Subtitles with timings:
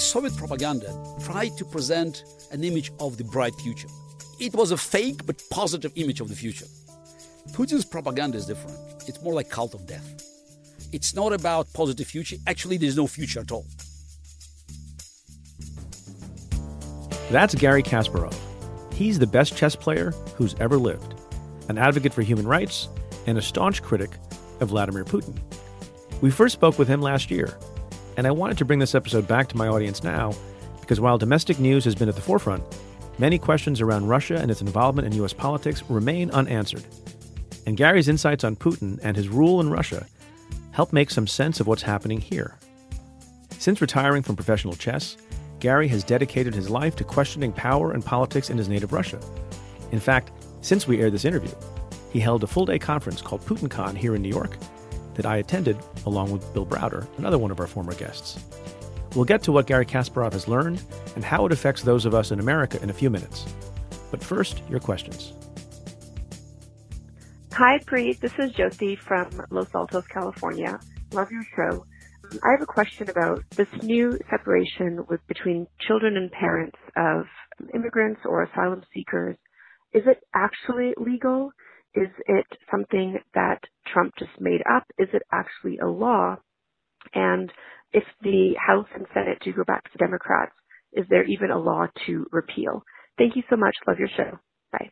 [0.00, 0.88] The Soviet propaganda
[1.22, 3.88] tried to present an image of the bright future.
[4.38, 6.64] It was a fake but positive image of the future.
[7.52, 8.78] Putin's propaganda is different.
[9.06, 10.08] It's more like cult of death.
[10.90, 12.36] It's not about positive future.
[12.46, 13.66] Actually, there's no future at all.
[17.30, 18.34] That's Garry Kasparov.
[18.94, 21.14] He's the best chess player who's ever lived,
[21.68, 22.88] an advocate for human rights,
[23.26, 24.12] and a staunch critic
[24.60, 25.36] of Vladimir Putin.
[26.22, 27.58] We first spoke with him last year,
[28.16, 30.32] and I wanted to bring this episode back to my audience now
[30.80, 32.62] because while domestic news has been at the forefront,
[33.18, 35.32] many questions around Russia and its involvement in U.S.
[35.32, 36.84] politics remain unanswered.
[37.66, 40.06] And Garry's insights on Putin and his rule in Russia
[40.72, 42.56] help make some sense of what's happening here.
[43.58, 45.16] Since retiring from professional chess,
[45.60, 49.20] Garry has dedicated his life to questioning power and politics in his native Russia.
[49.92, 50.32] In fact,
[50.62, 51.52] since we aired this interview,
[52.10, 54.56] he held a full day conference called PutinCon here in New York
[55.20, 55.76] that I attended
[56.06, 58.42] along with Bill Browder, another one of our former guests.
[59.14, 60.82] We'll get to what Garry Kasparov has learned
[61.14, 63.44] and how it affects those of us in America in a few minutes.
[64.10, 65.34] But first, your questions.
[67.52, 68.20] Hi, Preet.
[68.20, 70.80] This is Josie from Los Altos, California.
[71.12, 71.84] Love your show.
[72.42, 77.26] I have a question about this new separation with between children and parents of
[77.74, 79.36] immigrants or asylum seekers.
[79.92, 81.50] Is it actually legal?
[81.94, 83.60] Is it something that
[83.92, 84.84] Trump just made up?
[84.98, 86.36] Is it actually a law?
[87.14, 87.52] And
[87.92, 90.52] if the House and Senate do go back to Democrats,
[90.92, 92.84] is there even a law to repeal?
[93.18, 93.74] Thank you so much.
[93.86, 94.38] Love your show.
[94.72, 94.90] Bye.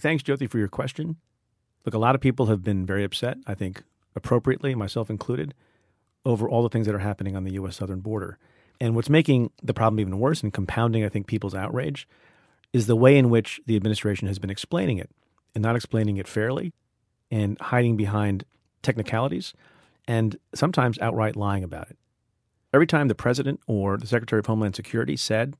[0.00, 1.16] Thanks, Josie, for your question.
[1.84, 3.82] Look, a lot of people have been very upset, I think
[4.16, 5.54] appropriately, myself included,
[6.24, 7.76] over all the things that are happening on the U.S.
[7.76, 8.38] southern border.
[8.80, 12.08] And what's making the problem even worse and compounding, I think, people's outrage
[12.72, 15.10] is the way in which the administration has been explaining it
[15.56, 16.74] and not explaining it fairly
[17.30, 18.44] and hiding behind
[18.82, 19.54] technicalities
[20.06, 21.96] and sometimes outright lying about it.
[22.74, 25.56] Every time the president or the secretary of Homeland Security said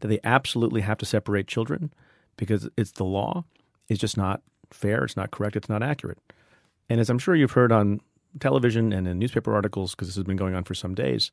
[0.00, 1.92] that they absolutely have to separate children
[2.36, 3.44] because it's the law,
[3.88, 4.42] it's just not
[4.72, 6.18] fair, it's not correct, it's not accurate.
[6.88, 8.00] And as I'm sure you've heard on
[8.40, 11.30] television and in newspaper articles, because this has been going on for some days,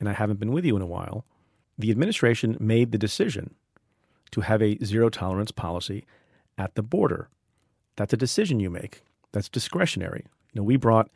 [0.00, 1.24] and I haven't been with you in a while,
[1.78, 3.54] the administration made the decision
[4.32, 6.04] to have a zero tolerance policy
[6.58, 7.28] at the border.
[7.96, 9.02] That's a decision you make.
[9.32, 10.24] That's discretionary.
[10.52, 11.10] You know, we brought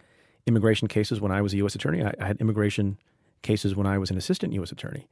[0.47, 1.75] immigration cases when I was a U.S.
[1.75, 2.03] attorney.
[2.03, 2.99] I, I had immigration
[3.43, 4.73] cases when I was an assistant U.S.
[4.73, 5.07] attorney.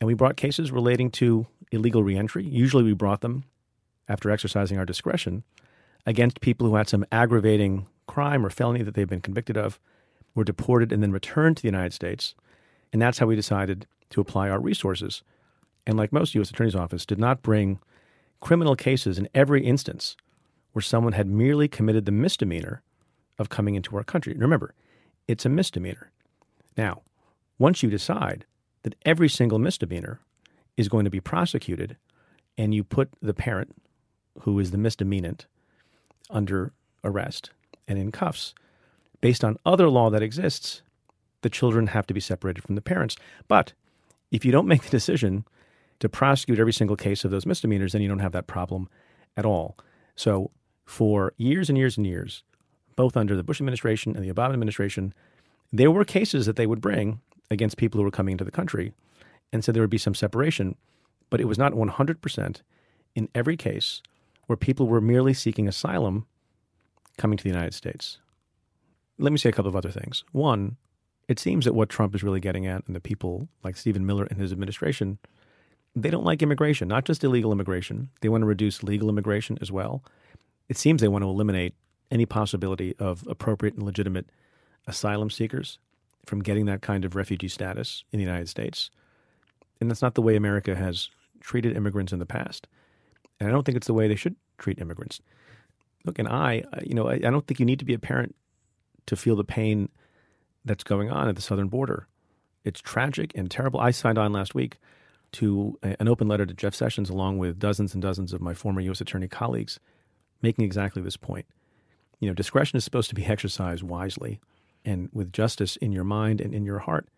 [0.00, 2.44] And we brought cases relating to illegal reentry.
[2.44, 3.44] Usually we brought them
[4.08, 5.44] after exercising our discretion
[6.06, 9.78] against people who had some aggravating crime or felony that they've been convicted of,
[10.34, 12.34] were deported and then returned to the United States.
[12.92, 15.22] And that's how we decided to apply our resources.
[15.86, 16.50] And like most U.S.
[16.50, 17.78] Attorney's Office, did not bring
[18.42, 20.16] criminal cases in every instance
[20.72, 22.82] where someone had merely committed the misdemeanor
[23.38, 24.34] of coming into our country.
[24.36, 24.74] Remember,
[25.28, 26.10] it's a misdemeanor.
[26.76, 27.02] Now,
[27.58, 28.44] once you decide
[28.82, 30.20] that every single misdemeanor
[30.76, 31.96] is going to be prosecuted
[32.58, 33.76] and you put the parent,
[34.40, 35.46] who is the misdemeanant,
[36.28, 36.72] under
[37.04, 37.50] arrest
[37.86, 38.54] and in cuffs.
[39.20, 40.82] Based on other law that exists,
[41.42, 43.16] the children have to be separated from the parents.
[43.46, 43.72] But
[44.32, 45.44] if you don't make the decision
[46.02, 48.88] to prosecute every single case of those misdemeanors, then you don't have that problem
[49.36, 49.78] at all.
[50.16, 50.50] So,
[50.84, 52.42] for years and years and years,
[52.96, 55.14] both under the Bush administration and the Obama administration,
[55.72, 57.20] there were cases that they would bring
[57.52, 58.92] against people who were coming into the country.
[59.52, 60.74] And so there would be some separation,
[61.30, 62.62] but it was not 100%
[63.14, 64.02] in every case
[64.48, 66.26] where people were merely seeking asylum
[67.16, 68.18] coming to the United States.
[69.18, 70.24] let me say a couple of other things.
[70.32, 70.78] One,
[71.28, 74.24] it seems that what Trump is really getting at, and the people like Stephen Miller
[74.24, 75.18] and his administration,
[75.94, 78.08] they don't like immigration, not just illegal immigration.
[78.20, 80.02] They want to reduce legal immigration as well.
[80.68, 81.74] It seems they want to eliminate
[82.10, 84.30] any possibility of appropriate and legitimate
[84.86, 85.78] asylum seekers
[86.26, 88.90] from getting that kind of refugee status in the United States.
[89.80, 91.08] And that's not the way America has
[91.40, 92.68] treated immigrants in the past.
[93.40, 95.20] And I don't think it's the way they should treat immigrants.
[96.04, 98.34] Look, and I, you know, I, I don't think you need to be a parent
[99.06, 99.88] to feel the pain
[100.64, 102.06] that's going on at the southern border.
[102.64, 103.80] It's tragic and terrible.
[103.80, 104.78] I signed on last week
[105.32, 108.80] to an open letter to Jeff Sessions, along with dozens and dozens of my former
[108.82, 109.00] U.S.
[109.00, 109.80] attorney colleagues,
[110.42, 111.46] making exactly this point.
[112.20, 114.40] You know, discretion is supposed to be exercised wisely
[114.84, 117.08] and with justice in your mind and in your heart.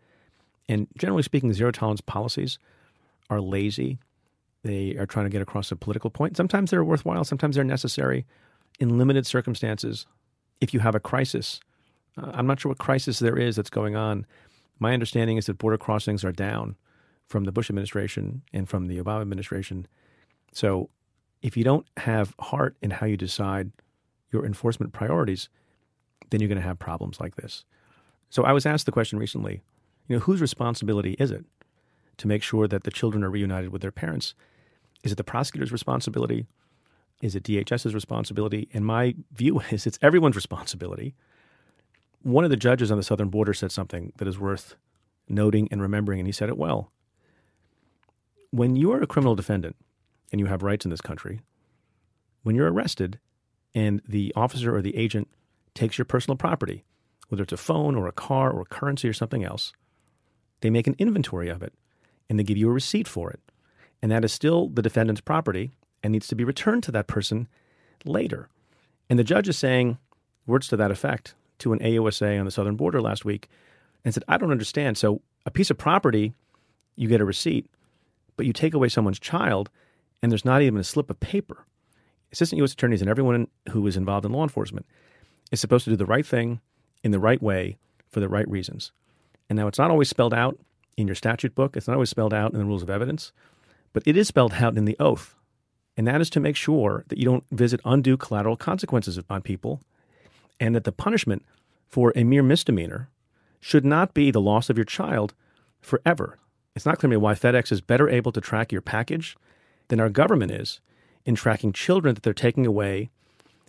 [0.69, 2.59] And generally speaking, zero tolerance policies
[3.29, 3.99] are lazy.
[4.63, 6.37] They are trying to get across a political point.
[6.37, 8.25] Sometimes they're worthwhile, sometimes they're necessary
[8.79, 10.07] in limited circumstances.
[10.61, 11.61] If you have a crisis,
[12.17, 14.25] uh, I'm not sure what crisis there is that's going on.
[14.79, 16.77] My understanding is that border crossings are down
[17.29, 19.87] from the Bush administration and from the Obama administration.
[20.53, 20.91] So
[21.43, 23.73] if you don't have heart in how you decide
[24.32, 25.49] your enforcement priorities,
[26.31, 27.65] then you're going to have problems like this.
[28.31, 29.62] So I was asked the question recently,
[30.09, 31.44] you know, whose responsibility is it
[32.19, 34.35] to make sure that the children are reunited with their parents?
[35.03, 36.47] Is it the prosecutor's responsibility?
[37.23, 38.69] Is it DHS's responsibility?
[38.73, 41.15] And my view is it's everyone's responsibility.
[42.23, 44.77] One of the judges on the southern border said something that is worth
[45.29, 46.91] noting and remembering, and he said it well.
[48.55, 49.75] When you are a criminal defendant
[50.31, 51.41] and you have rights in this country,
[52.45, 53.19] when you're arrested
[53.75, 55.27] and the officer or the agent
[55.75, 56.85] takes your personal property,
[57.29, 59.73] whether it's a phone or a car or currency or something else,
[60.61, 61.73] they make an inventory of it
[62.31, 63.41] and they give you a receipt for it.
[64.01, 65.73] And that is still the defendant's property
[66.05, 67.49] and needs to be returned to that person
[68.05, 68.49] later.
[69.11, 69.99] And the judge is saying
[70.47, 73.49] words to that effect to an AUSA on the southern border last week
[74.05, 74.97] and said, I don't understand.
[74.97, 76.35] So a piece of property,
[76.95, 77.69] you get a receipt,
[78.37, 79.71] but you take away someone's child
[80.23, 81.67] and there's not even a slip of paper.
[82.33, 82.73] Assistant U.S.
[82.73, 84.87] attorneys and everyone who is involved in law enforcement
[85.53, 86.61] is supposed to do the right thing
[87.03, 87.77] in the right way
[88.11, 88.93] for the right reasons.
[89.49, 90.59] And now it's not always spelled out
[90.97, 93.33] in your statute book, it's not always spelled out in the rules of evidence,
[93.93, 95.35] but it is spelled out in the oath.
[95.97, 99.81] And that is to make sure that you don't visit undue collateral consequences on people
[100.59, 101.45] and that the punishment
[101.89, 103.11] for a mere misdemeanor
[103.61, 105.35] should not be the loss of your child
[105.81, 106.39] forever.
[106.75, 109.37] It's not clear to me why FedEx is better able to track your package
[109.88, 110.81] than our government is
[111.25, 113.11] in tracking children that they're taking away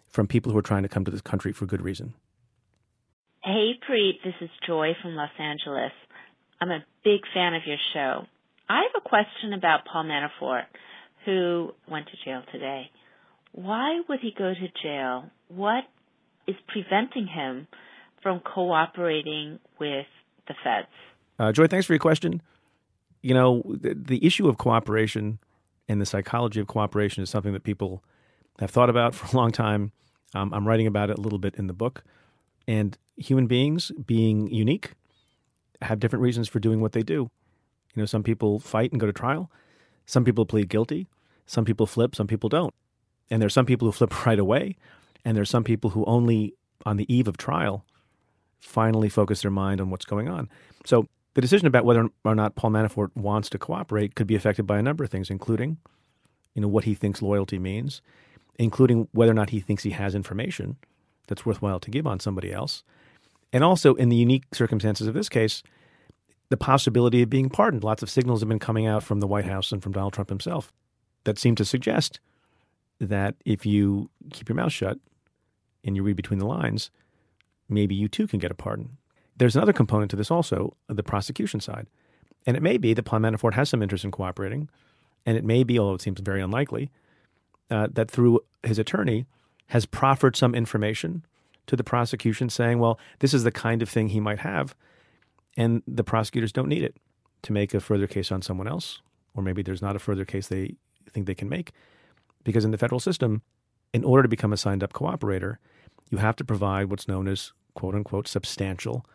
[0.09, 2.15] from people who are trying to come to this country for good reason.
[3.43, 5.91] Hey, Preet, this is Joy from Los Angeles.
[6.59, 8.25] I'm a big fan of your show.
[8.67, 10.63] I have a question about Paul Manafort,
[11.25, 12.89] who went to jail today.
[13.51, 15.29] Why would he go to jail?
[15.49, 15.83] What
[16.47, 17.67] is preventing him
[18.23, 20.07] from cooperating with
[20.47, 20.87] the feds?
[21.37, 22.41] Uh, Joy, thanks for your question.
[23.25, 25.39] You know, the, the issue of cooperation
[25.89, 28.03] and the psychology of cooperation is something that people
[28.59, 29.91] have thought about for a long time.
[30.35, 32.03] Um, I'm writing about it a little bit in the book.
[32.67, 34.91] And human beings, being unique,
[35.81, 37.31] have different reasons for doing what they do.
[37.95, 39.49] You know, some people fight and go to trial.
[40.05, 41.07] Some people plead guilty.
[41.47, 42.15] Some people flip.
[42.15, 42.75] Some people don't.
[43.31, 44.75] And there's some people who flip right away.
[45.23, 46.53] And there's some people who only
[46.85, 47.85] on the eve of trial
[48.59, 50.47] finally focus their mind on what's going on.
[50.85, 54.65] So the decision about whether or not Paul Manafort wants to cooperate could be affected
[54.65, 55.77] by a number of things, including,
[56.53, 58.01] you know, what he thinks loyalty means,
[58.57, 60.77] including whether or not he thinks he has information
[61.27, 62.83] that's worthwhile to give on somebody else.
[63.51, 65.61] And also, in the unique circumstances of this case,
[66.49, 67.83] the possibility of being pardoned.
[67.83, 70.29] Lots of signals have been coming out from the White House and from Donald Trump
[70.29, 70.71] himself
[71.23, 72.19] that seem to suggest
[72.99, 74.99] that if you keep your mouth shut
[75.83, 76.91] and you read between the lines,
[77.67, 78.97] maybe you too can get a pardon.
[79.37, 81.87] There's another component to this also, the prosecution side.
[82.45, 84.69] And it may be that Paul Manafort has some interest in cooperating,
[85.25, 86.91] and it may be, although it seems very unlikely,
[87.69, 89.25] uh, that through his attorney
[89.67, 91.25] has proffered some information
[91.67, 94.75] to the prosecution saying, well, this is the kind of thing he might have,
[95.57, 96.95] and the prosecutors don't need it
[97.41, 99.01] to make a further case on someone else,
[99.33, 100.75] or maybe there's not a further case they
[101.11, 101.71] think they can make.
[102.43, 103.41] Because in the federal system,
[103.93, 105.57] in order to become a signed up cooperator,
[106.11, 109.05] you have to provide what's known as quote unquote substantial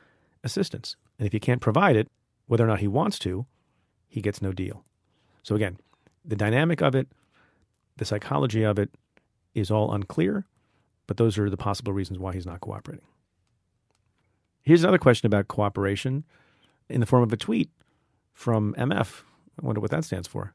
[0.44, 0.96] assistance.
[1.18, 2.08] And if he can't provide it,
[2.46, 3.46] whether or not he wants to,
[4.08, 4.84] he gets no deal.
[5.42, 5.78] So again,
[6.24, 7.08] the dynamic of it
[8.00, 8.90] the psychology of it
[9.54, 10.46] is all unclear,
[11.06, 13.04] but those are the possible reasons why he's not cooperating.
[14.62, 16.24] Here's another question about cooperation
[16.88, 17.70] in the form of a tweet
[18.32, 19.22] from MF.
[19.62, 20.54] I wonder what that stands for.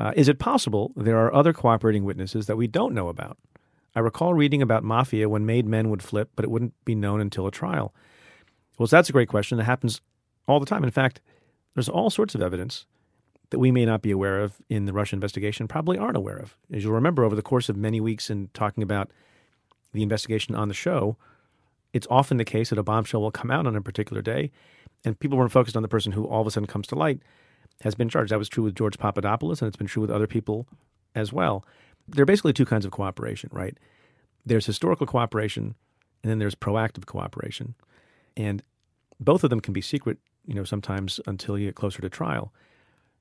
[0.00, 3.36] Uh, is it possible there are other cooperating witnesses that we don't know about?
[3.94, 7.20] I recall reading about mafia when made men would flip, but it wouldn't be known
[7.20, 7.94] until a trial.
[8.78, 9.58] Well, so that's a great question.
[9.60, 10.00] It happens
[10.48, 10.84] all the time.
[10.84, 11.20] In fact,
[11.74, 12.86] there's all sorts of evidence
[13.50, 16.56] that we may not be aware of in the Russia investigation, probably aren't aware of.
[16.72, 19.10] As you'll remember, over the course of many weeks in talking about
[19.92, 21.16] the investigation on the show,
[21.92, 24.50] it's often the case that a bombshell will come out on a particular day,
[25.04, 27.20] and people weren't focused on the person who all of a sudden comes to light
[27.82, 28.32] has been charged.
[28.32, 30.66] That was true with George Papadopoulos, and it's been true with other people
[31.14, 31.64] as well.
[32.08, 33.76] There are basically two kinds of cooperation, right?
[34.46, 35.74] There's historical cooperation,
[36.22, 37.74] and then there's proactive cooperation.
[38.36, 38.62] And
[39.20, 42.52] both of them can be secret, you know, sometimes until you get closer to trial.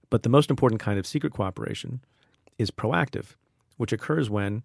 [0.09, 2.01] But the most important kind of secret cooperation
[2.57, 3.35] is proactive,
[3.77, 4.63] which occurs when,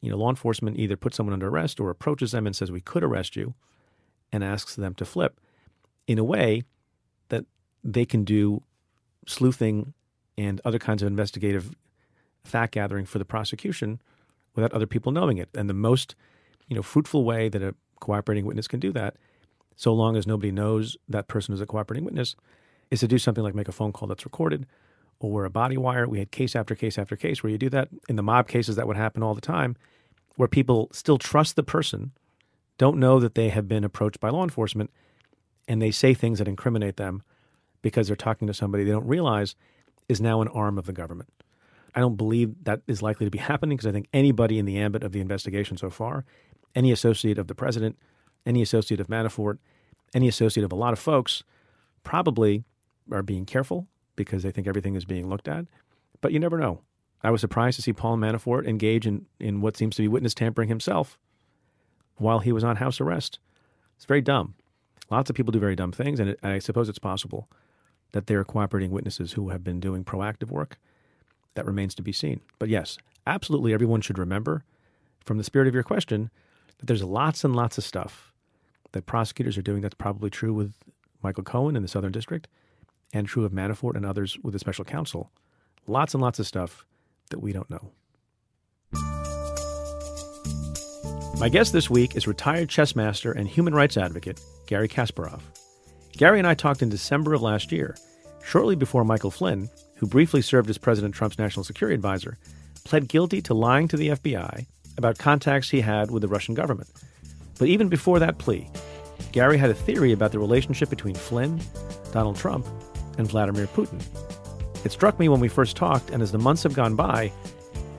[0.00, 2.80] you know, law enforcement either puts someone under arrest or approaches them and says, We
[2.80, 3.54] could arrest you,
[4.32, 5.40] and asks them to flip
[6.06, 6.62] in a way
[7.28, 7.44] that
[7.84, 8.62] they can do
[9.26, 9.94] sleuthing
[10.38, 11.74] and other kinds of investigative
[12.44, 14.00] fact gathering for the prosecution
[14.54, 15.48] without other people knowing it.
[15.54, 16.14] And the most,
[16.68, 19.16] you know, fruitful way that a cooperating witness can do that,
[19.76, 22.36] so long as nobody knows that person is a cooperating witness,
[22.90, 24.66] is to do something like make a phone call that's recorded
[25.20, 26.08] or wear a body wire.
[26.08, 27.88] We had case after case after case where you do that.
[28.08, 29.76] In the mob cases, that would happen all the time,
[30.36, 32.12] where people still trust the person,
[32.78, 34.90] don't know that they have been approached by law enforcement,
[35.68, 37.22] and they say things that incriminate them
[37.82, 39.54] because they're talking to somebody they don't realize
[40.08, 41.30] is now an arm of the government.
[41.94, 44.78] I don't believe that is likely to be happening because I think anybody in the
[44.78, 46.24] ambit of the investigation so far,
[46.74, 47.98] any associate of the president,
[48.46, 49.58] any associate of Manafort,
[50.14, 51.42] any associate of a lot of folks,
[52.02, 52.64] probably
[53.10, 55.66] are being careful because they think everything is being looked at.
[56.20, 56.80] But you never know.
[57.22, 60.34] I was surprised to see Paul Manafort engage in, in what seems to be witness
[60.34, 61.18] tampering himself
[62.16, 63.38] while he was on house arrest.
[63.96, 64.54] It's very dumb.
[65.10, 67.48] Lots of people do very dumb things, and it, I suppose it's possible
[68.12, 70.78] that there are cooperating witnesses who have been doing proactive work
[71.54, 72.40] that remains to be seen.
[72.58, 74.64] But yes, absolutely everyone should remember
[75.24, 76.30] from the spirit of your question
[76.78, 78.29] that there's lots and lots of stuff
[78.92, 80.74] that prosecutors are doing that's probably true with
[81.22, 82.48] Michael Cohen in the Southern District
[83.12, 85.30] and true of Manafort and others with the special counsel.
[85.86, 86.84] Lots and lots of stuff
[87.30, 87.92] that we don't know.
[91.38, 95.40] My guest this week is retired chess master and human rights advocate Garry Kasparov.
[96.12, 97.96] Garry and I talked in December of last year,
[98.44, 102.36] shortly before Michael Flynn, who briefly served as President Trump's national security advisor,
[102.84, 104.66] pled guilty to lying to the FBI
[104.98, 106.90] about contacts he had with the Russian government.
[107.60, 108.66] But even before that plea,
[109.32, 111.60] Garry had a theory about the relationship between Flynn,
[112.10, 112.66] Donald Trump,
[113.18, 114.02] and Vladimir Putin.
[114.82, 117.30] It struck me when we first talked, and as the months have gone by,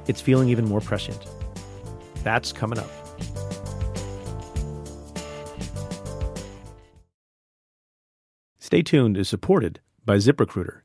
[0.08, 1.27] it's feeling even more prescient.
[2.24, 2.89] That's coming up.
[8.58, 10.82] Stay tuned is supported by ZipRecruiter.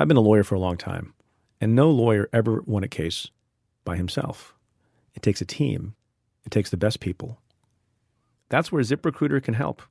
[0.00, 1.14] I've been a lawyer for a long time,
[1.60, 3.28] and no lawyer ever won a case
[3.84, 4.52] by himself.
[5.14, 5.94] It takes a team,
[6.44, 7.38] it takes the best people.
[8.48, 9.82] That's where ZipRecruiter can help.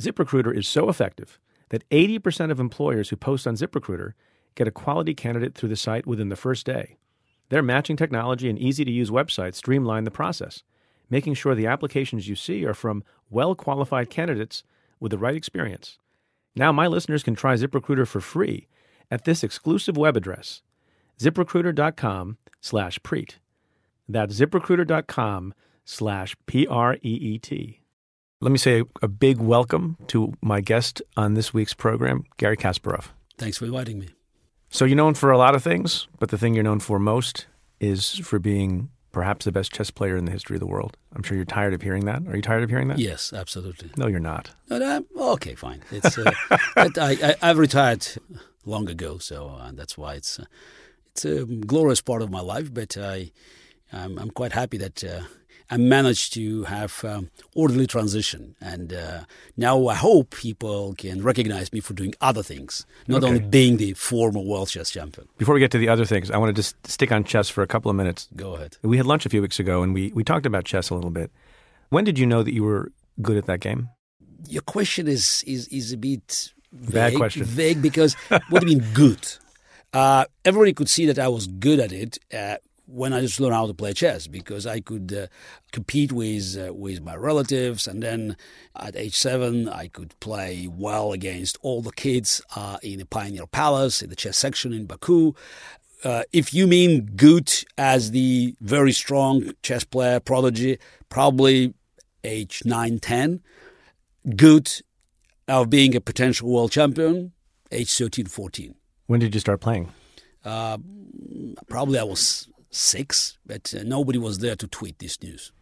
[0.00, 1.38] ZipRecruiter is so effective
[1.70, 4.12] that 80% of employers who post on ZipRecruiter
[4.54, 6.96] get a quality candidate through the site within the first day.
[7.48, 10.62] Their matching technology and easy to use website streamline the process,
[11.10, 14.62] making sure the applications you see are from well qualified candidates
[15.00, 15.98] with the right experience.
[16.56, 18.68] Now, my listeners can try ZipRecruiter for free
[19.10, 20.62] at this exclusive web address,
[21.18, 23.34] ziprecruiter.com slash preet.
[24.08, 27.80] That's ziprecruiter.com slash P-R-E-E-T.
[28.40, 33.06] Let me say a big welcome to my guest on this week's program, Garry Kasparov.
[33.38, 34.10] Thanks for inviting me.
[34.70, 37.46] So you're known for a lot of things, but the thing you're known for most
[37.80, 40.96] is for being perhaps the best chess player in the history of the world.
[41.14, 42.22] I'm sure you're tired of hearing that.
[42.26, 42.98] Are you tired of hearing that?
[42.98, 43.92] Yes, absolutely.
[43.96, 44.50] No, you're not.
[44.68, 45.82] No, no, okay, fine.
[45.92, 46.30] It's uh,
[46.76, 48.06] I, I, have retired
[48.64, 50.46] long ago, so uh, that's why it's uh,
[51.12, 52.74] it's a glorious part of my life.
[52.74, 53.30] But I
[53.92, 55.22] I'm, I'm quite happy that uh,
[55.74, 59.24] I managed to have um, orderly transition, and uh,
[59.56, 63.26] now I hope people can recognize me for doing other things, not okay.
[63.26, 65.26] only being the former world chess champion.
[65.36, 67.64] Before we get to the other things, I want to just stick on chess for
[67.64, 68.28] a couple of minutes.
[68.36, 68.76] Go ahead.
[68.82, 71.10] We had lunch a few weeks ago, and we we talked about chess a little
[71.10, 71.32] bit.
[71.88, 73.88] When did you know that you were good at that game?
[74.48, 77.42] Your question is is is a bit vague, Bad question.
[77.46, 78.14] Vague because
[78.48, 79.26] what do you mean good?
[79.94, 82.56] Uh, everybody could see that I was good at it uh,
[82.94, 85.26] when I just learned how to play chess because I could uh,
[85.72, 88.36] compete with uh, with my relatives, and then
[88.76, 93.46] at age seven I could play well against all the kids uh, in the Pioneer
[93.46, 95.34] Palace in the chess section in Baku.
[96.04, 101.72] Uh, if you mean good as the very strong chess player prodigy, probably
[102.24, 103.40] age 9, 10.
[104.36, 104.70] Good
[105.48, 107.32] of being a potential world champion,
[107.70, 108.74] age 13, 14.
[109.06, 109.92] When did you start playing?
[110.44, 110.78] Uh,
[111.68, 115.52] probably I was six, but uh, nobody was there to tweet this news.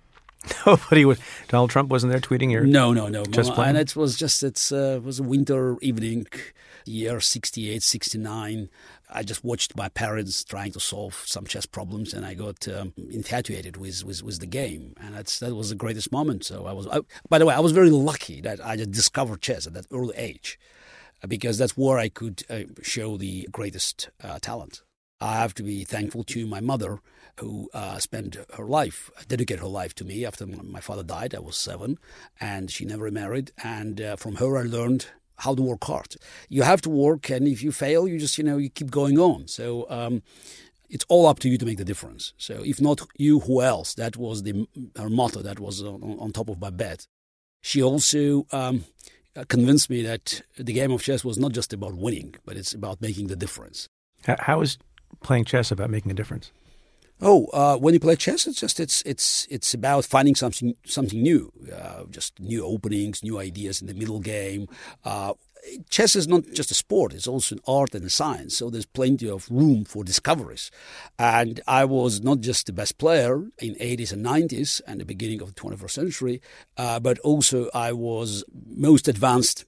[0.67, 1.21] Nobody was.
[1.49, 2.65] Donald Trump wasn't there tweeting your.
[2.65, 3.25] No, no, no.
[3.25, 3.71] Just playing?
[3.71, 6.27] and it was just it's uh, it was a winter evening,
[6.85, 8.69] year 68, 69.
[9.15, 12.95] I just watched my parents trying to solve some chess problems, and I got um,
[13.11, 16.45] infatuated with, with, with the game, and that's that was the greatest moment.
[16.45, 16.89] So I was.
[16.89, 19.87] I, by the way, I was very lucky that I just discovered chess at that
[19.93, 20.59] early age,
[21.29, 24.83] because that's where I could uh, show the greatest uh, talent.
[25.23, 27.01] I have to be thankful to my mother,
[27.39, 31.35] who uh, spent her life, dedicated her life to me after my father died.
[31.35, 31.99] I was seven,
[32.41, 33.53] and she never married.
[33.63, 35.07] And uh, from her, I learned
[35.39, 36.17] how to work hard.
[36.49, 39.19] You have to work, and if you fail, you just you know you keep going
[39.19, 39.49] on.
[39.49, 39.87] So.
[39.89, 40.23] Um,
[40.91, 42.35] it's all up to you to make the difference.
[42.37, 43.95] So, if not you, who else?
[43.95, 45.41] That was the her motto.
[45.41, 47.07] That was on, on top of my bed.
[47.63, 48.85] She also um,
[49.49, 53.01] convinced me that the game of chess was not just about winning, but it's about
[53.01, 53.89] making the difference.
[54.27, 54.77] How is
[55.23, 56.53] playing chess about making a difference?
[57.25, 61.23] Oh, uh, when you play chess, it's just it's it's it's about finding something something
[61.23, 64.67] new, uh, just new openings, new ideas in the middle game.
[65.05, 65.35] Uh,
[65.89, 68.57] chess is not just a sport; it's also an art and a science.
[68.57, 70.73] So there's plenty of room for discoveries.
[71.17, 75.41] And I was not just the best player in 80s and 90s and the beginning
[75.43, 76.43] of the 21st century,
[76.77, 79.65] uh, but also I was most advanced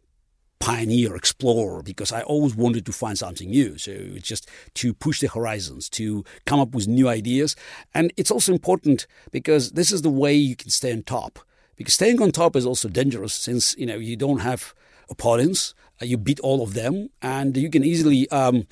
[0.58, 3.76] pioneer, explorer, because I always wanted to find something new.
[3.78, 7.54] So it's just to push the horizons, to come up with new ideas.
[7.92, 11.38] And it's also important because this is the way you can stay on top.
[11.76, 14.75] Because staying on top is also dangerous since, you know, you don't have
[15.11, 18.66] opponents, uh, you beat all of them, and you can easily um,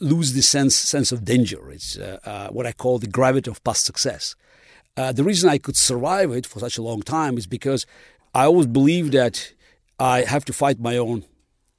[0.00, 1.70] lose the sense, sense of danger.
[1.70, 4.34] It's uh, uh, what I call the gravity of past success.
[4.96, 7.86] Uh, the reason I could survive it for such a long time is because
[8.32, 9.52] I always believed that
[9.98, 11.24] I have to fight my own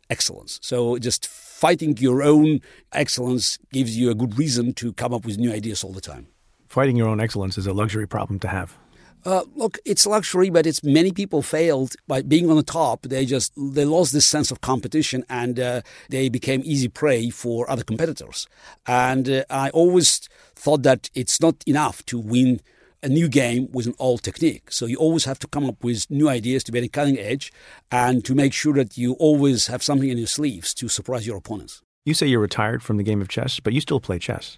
[0.10, 0.60] excellence.
[0.62, 5.38] So just fighting your own excellence gives you a good reason to come up with
[5.38, 6.28] new ideas all the time.
[6.68, 8.78] Fighting your own excellence is a luxury problem to have.
[9.26, 13.02] Uh, look, it's luxury, but it's many people failed by being on the top.
[13.04, 17.68] They just they lost this sense of competition, and uh, they became easy prey for
[17.68, 18.48] other competitors.
[18.86, 22.62] And uh, I always thought that it's not enough to win
[23.06, 24.72] a new game with an old technique.
[24.72, 27.54] So you always have to come up with new ideas to be at cutting edge
[27.92, 31.38] and to make sure that you always have something in your sleeves to surprise your
[31.38, 31.84] opponents.
[32.04, 34.58] You say you're retired from the game of chess, but you still play chess.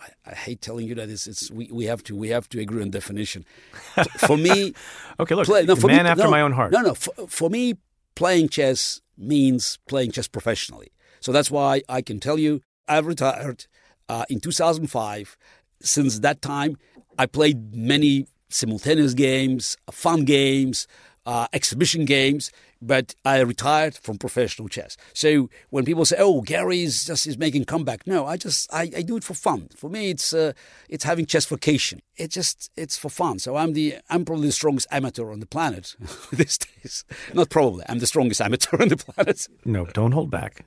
[0.00, 2.60] I, I hate telling you that it's, it's we, we have to we have to
[2.60, 3.44] agree on definition.
[4.18, 4.74] for me,
[5.20, 6.72] okay, look, play, no, for man me, after no, my own heart.
[6.72, 7.74] No, no, for, for me,
[8.14, 10.92] playing chess means playing chess professionally.
[11.20, 13.66] So that's why I can tell you I've retired
[14.08, 15.36] uh, in 2005.
[15.80, 16.76] Since that time,
[17.18, 20.86] I played many simultaneous games, fun games,
[21.26, 24.96] uh, exhibition games, but I retired from professional chess.
[25.12, 28.82] So when people say, "Oh, Garry is just is making comeback," no, I just I,
[28.96, 29.68] I do it for fun.
[29.76, 30.52] For me, it's uh,
[30.88, 32.00] it's having chess vacation.
[32.16, 33.38] It just it's for fun.
[33.40, 35.96] So I'm the I'm probably the strongest amateur on the planet
[36.32, 37.04] these days.
[37.34, 39.48] Not probably, I'm the strongest amateur on the planet.
[39.64, 40.64] No, don't hold back.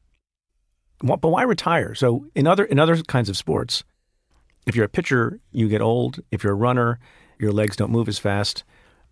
[1.01, 1.95] But why retire?
[1.95, 3.83] So in other in other kinds of sports,
[4.69, 6.19] if you're a pitcher, you get old.
[6.31, 6.99] If you're a runner,
[7.39, 8.63] your legs don't move as fast.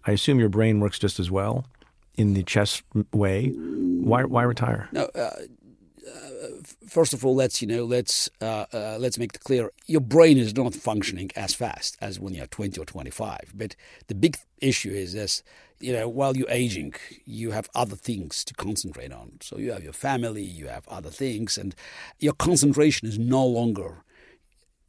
[0.06, 1.66] I assume your brain works just as well
[2.14, 3.50] in the chess way.
[3.50, 4.88] Why why retire?
[4.92, 6.48] No, uh, uh,
[6.88, 9.72] first of all, let's you know let's uh, uh, let's make it clear.
[9.88, 13.54] Your brain is not functioning as fast as when you're 20 or 25.
[13.56, 13.76] But
[14.08, 15.42] the big issue is this:
[15.80, 16.94] you know, while you're aging,
[17.26, 19.40] you have other things to concentrate on.
[19.42, 21.74] So you have your family, you have other things, and
[22.20, 24.04] your concentration is no longer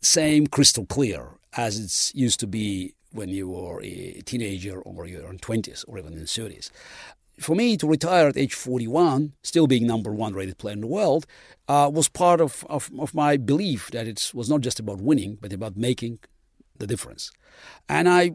[0.01, 5.19] same crystal clear as it used to be when you were a teenager or you
[5.23, 6.71] were in 20s or even in 30s.
[7.41, 10.89] For me to retire at age 41, still being number one rated player in the
[10.89, 11.25] world,
[11.69, 15.39] uh, was part of, of, of my belief that it was not just about winning,
[15.41, 16.19] but about making
[16.77, 17.31] the difference.
[17.89, 18.33] And I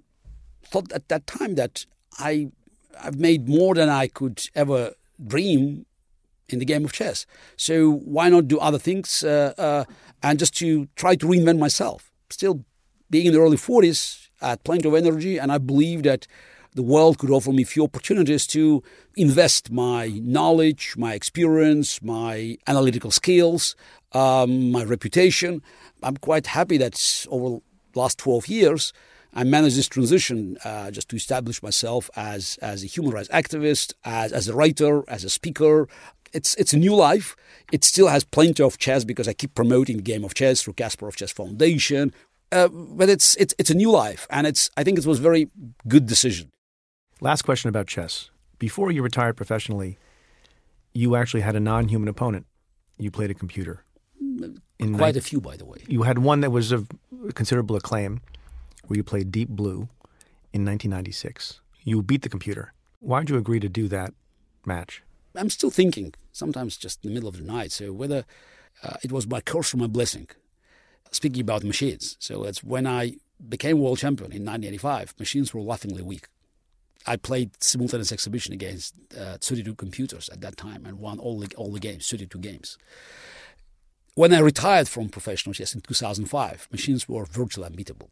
[0.65, 1.85] thought at that time that
[2.17, 2.51] I,
[3.01, 4.93] I've made more than I could ever
[5.25, 5.85] dream
[6.53, 7.25] in the game of chess.
[7.57, 9.83] So why not do other things uh, uh,
[10.21, 12.11] and just to try to reinvent myself?
[12.29, 12.63] Still
[13.09, 16.27] being in the early 40s, I had plenty of energy, and I believe that
[16.75, 18.81] the world could offer me few opportunities to
[19.15, 23.75] invest my knowledge, my experience, my analytical skills,
[24.13, 25.61] um, my reputation.
[26.01, 27.59] I'm quite happy that over
[27.93, 28.93] the last 12 years,
[29.35, 33.93] I managed this transition uh, just to establish myself as, as a human rights activist,
[34.03, 35.87] as, as a writer, as a speaker,
[36.33, 37.35] it's it's a new life.
[37.71, 40.73] It still has plenty of chess because I keep promoting the game of chess through
[40.73, 42.13] Kasparov Chess Foundation.
[42.51, 45.21] Uh, but it's it's it's a new life, and it's I think it was a
[45.21, 45.49] very
[45.87, 46.51] good decision.
[47.21, 48.29] Last question about chess.
[48.59, 49.97] Before you retired professionally,
[50.93, 52.45] you actually had a non-human opponent.
[52.97, 53.83] You played a computer.
[54.79, 55.77] In Quite a few, by the way.
[55.87, 56.89] You had one that was of
[57.33, 58.21] considerable acclaim,
[58.87, 59.87] where you played Deep Blue
[60.53, 61.61] in 1996.
[61.83, 62.73] You beat the computer.
[62.99, 64.13] Why'd you agree to do that
[64.65, 65.03] match?
[65.35, 68.25] I'm still thinking, sometimes just in the middle of the night, so whether
[68.83, 70.27] uh, it was my curse or my blessing.
[71.11, 73.17] Speaking about machines, so it's when I
[73.47, 76.27] became world champion in 1985, machines were laughingly weak.
[77.05, 81.53] I played simultaneous exhibition against uh, 32 computers at that time and won all the,
[81.55, 82.77] all the games, 32 games.
[84.15, 88.11] When I retired from professional chess in 2005, machines were virtually unbeatable.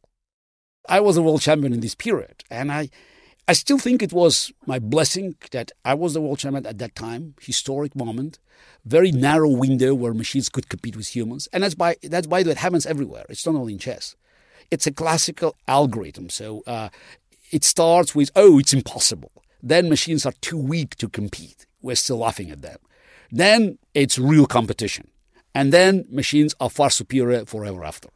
[0.90, 2.90] I was a world champion in this period, and I,
[3.48, 6.96] I still think it was my blessing that I was the world champion at that
[6.96, 8.40] time, historic moment,
[8.86, 12.50] very narrow window where machines could compete with humans, and that's by that's by the
[12.50, 13.26] way it happens everywhere.
[13.30, 14.16] It's not only in chess.
[14.70, 16.30] It's a classical algorithm.
[16.30, 16.90] So uh,
[17.52, 19.32] it starts with oh, it's impossible.
[19.62, 21.66] Then machines are too weak to compete.
[21.82, 22.78] We're still laughing at them.
[23.32, 25.10] Then it's real competition,
[25.56, 28.10] and then machines are far superior forever after.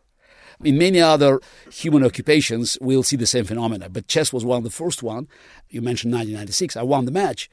[0.64, 1.42] In many other
[1.72, 3.90] human occupations, we'll see the same phenomena.
[3.90, 5.28] But chess was one of the first one.
[5.70, 6.78] You mentioned 1996.
[6.78, 7.50] I won the match.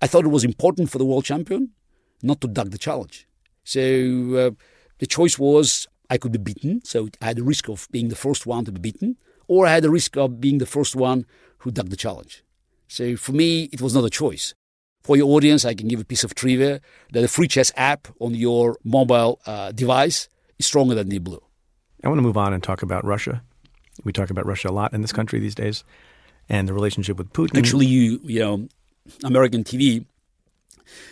[0.00, 1.70] I thought it was important for the world champion
[2.22, 3.26] not to duck the challenge.
[3.64, 4.50] So uh,
[4.98, 6.82] the choice was I could be beaten.
[6.84, 9.16] So I had the risk of being the first one to be beaten,
[9.48, 11.26] or I had the risk of being the first one
[11.58, 12.44] who ducked the challenge.
[12.88, 14.54] So for me, it was not a choice.
[15.02, 16.80] For your audience, I can give a piece of trivia
[17.12, 21.42] that the free chess app on your mobile uh, device is stronger than Deep Blue.
[22.04, 23.42] I want to move on and talk about Russia.
[24.04, 25.84] We talk about Russia a lot in this country these days,
[26.48, 27.58] and the relationship with Putin.
[27.58, 28.68] Actually, you you know,
[29.22, 30.04] American TV,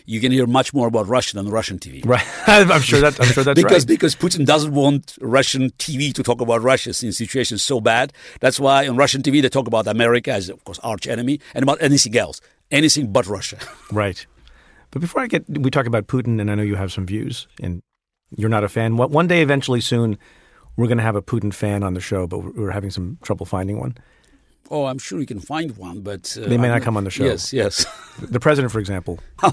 [0.06, 2.04] you can hear much more about Russia than Russian TV.
[2.06, 2.26] right?
[2.46, 3.88] I'm sure that I'm sure that's because right.
[3.88, 7.80] because Putin doesn't want Russian TV to talk about Russia since the situation is so
[7.80, 8.12] bad.
[8.40, 11.62] That's why on Russian TV they talk about America as of course arch enemy and
[11.62, 13.58] about anything else, anything but Russia.
[13.92, 14.24] Right.
[14.92, 17.46] But before I get, we talk about Putin, and I know you have some views,
[17.62, 17.80] and
[18.36, 18.96] you're not a fan.
[18.96, 20.18] What one day, eventually, soon,
[20.80, 23.44] we're going to have a Putin fan on the show, but we're having some trouble
[23.44, 23.96] finding one.
[24.70, 27.04] Oh, I'm sure you can find one, but uh, They may I'm not come on
[27.04, 27.24] the show.
[27.24, 27.84] Yes, yes.
[28.20, 29.18] The president, for example.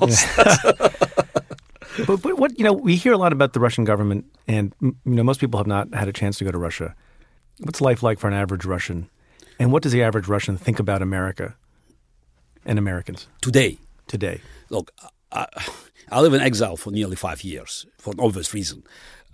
[2.06, 4.94] But, but what you know, we hear a lot about the Russian government, and you
[5.04, 6.94] know, most people have not had a chance to go to Russia.
[7.62, 9.10] What's life like for an average Russian,
[9.58, 11.56] and what does the average Russian think about America
[12.66, 14.42] and Americans Today, today?
[14.70, 14.92] look,
[15.32, 15.48] I,
[16.12, 18.84] I live in exile for nearly five years for an obvious reason.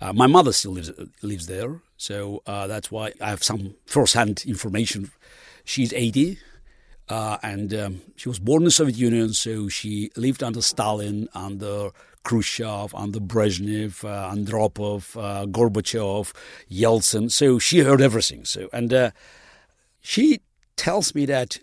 [0.04, 4.44] Uh, my mother still lives lives there, so uh, that's why I have some first-hand
[4.46, 5.10] information.
[5.64, 6.36] She's 80,
[7.08, 11.30] uh, and um, she was born in the Soviet Union, so she lived under Stalin,
[11.32, 11.88] under
[12.22, 16.34] Khrushchev, under Brezhnev, uh, Andropov, uh, Gorbachev,
[16.70, 17.32] Yeltsin.
[17.32, 18.44] So she heard everything.
[18.44, 19.10] So and uh,
[20.02, 20.42] she
[20.76, 21.60] tells me that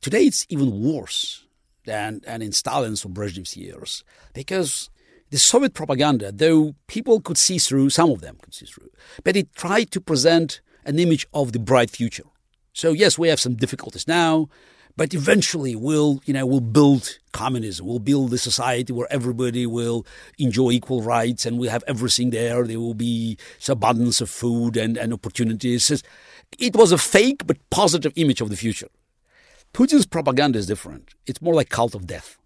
[0.00, 1.44] today it's even worse
[1.84, 4.02] than, than in Stalin's or Brezhnev's years
[4.34, 4.90] because
[5.30, 8.90] the Soviet propaganda, though people could see through, some of them could see through,
[9.24, 12.24] but it tried to present an image of the bright future.
[12.72, 14.48] So yes, we have some difficulties now,
[14.96, 17.86] but eventually we'll, you know, we'll build communism.
[17.86, 20.06] We'll build a society where everybody will
[20.38, 22.64] enjoy equal rights and we'll have everything there.
[22.64, 23.38] There will be
[23.68, 26.02] abundance of food and, and opportunities.
[26.58, 28.88] It was a fake but positive image of the future.
[29.72, 31.14] Putin's propaganda is different.
[31.26, 32.38] It's more like cult of death.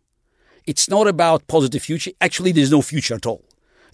[0.66, 2.12] It's not about positive future.
[2.20, 3.44] Actually, there's no future at all.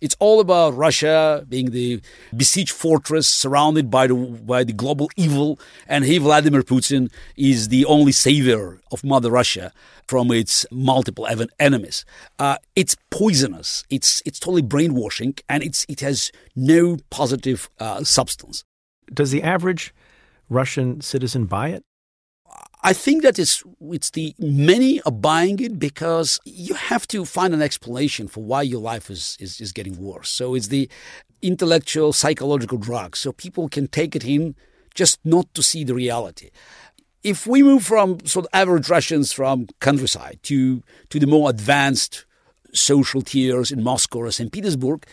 [0.00, 2.00] It's all about Russia being the
[2.36, 7.84] besieged fortress surrounded by the by the global evil, and he, Vladimir Putin, is the
[7.84, 9.72] only savior of Mother Russia
[10.06, 11.26] from its multiple
[11.58, 12.04] enemies.
[12.38, 13.84] Uh, it's poisonous.
[13.90, 18.62] It's it's totally brainwashing, and it's it has no positive uh, substance.
[19.12, 19.92] Does the average
[20.48, 21.82] Russian citizen buy it?
[22.88, 27.52] I think that it's it's the many are buying it because you have to find
[27.52, 30.30] an explanation for why your life is, is, is getting worse.
[30.30, 30.88] So it's the
[31.42, 33.14] intellectual psychological drug.
[33.14, 34.54] So people can take it in
[34.94, 36.48] just not to see the reality.
[37.22, 42.24] If we move from sort of average Russians from countryside to to the more advanced
[42.72, 44.50] social tiers in Moscow or St.
[44.50, 45.04] Petersburg,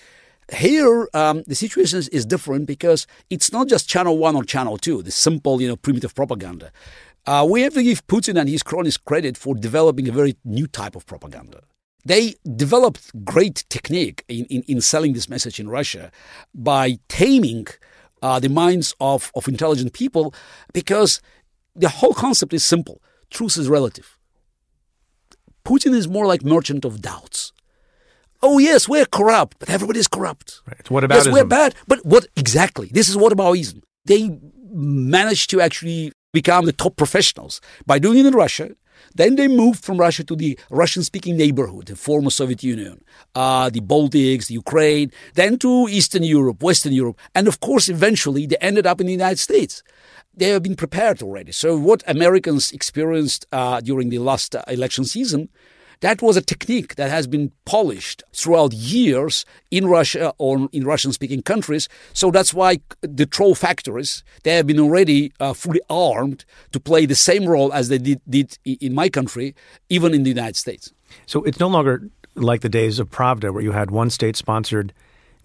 [0.53, 5.01] here um, the situation is, different because it's not just channel one or channel two,
[5.01, 6.71] the simple, you know, primitive propaganda.
[7.27, 10.67] Uh, we have to give Putin and his cronies credit for developing a very new
[10.67, 11.61] type of propaganda.
[12.05, 16.11] They developed great technique in, in, in selling this message in Russia
[16.53, 17.65] by taming
[18.21, 20.33] uh, the minds of, of intelligent people
[20.71, 21.19] because
[21.75, 23.01] the whole concept is simple.
[23.31, 24.19] Truth is relative.
[25.65, 27.51] Putin is more like merchant of doubts.
[28.43, 30.61] Oh yes, we're corrupt, but everybody's corrupt.
[30.67, 30.91] Right.
[30.91, 32.89] What Yes, we're bad, but what exactly?
[32.91, 33.81] This is whataboutism.
[34.05, 34.39] They
[34.71, 37.53] managed to actually become the top professionals
[37.89, 38.67] by doing it in Russia,
[39.13, 43.69] Then they moved from Russia to the Russian speaking neighborhood, the former Soviet Union, uh,
[43.69, 48.57] the Baltics, the Ukraine, then to Eastern Europe, Western Europe, and of course, eventually they
[48.57, 49.83] ended up in the United States.
[50.37, 51.53] They have been prepared already.
[51.53, 55.49] So, what Americans experienced uh, during the last uh, election season
[56.01, 61.11] that was a technique that has been polished throughout years in Russia or in Russian
[61.11, 61.87] speaking countries.
[62.13, 67.05] So that's why the troll factories, they have been already uh, fully armed to play
[67.05, 69.55] the same role as they did, did in my country,
[69.89, 70.91] even in the United States.
[71.25, 74.93] So it's no longer like the days of Pravda, where you had one state sponsored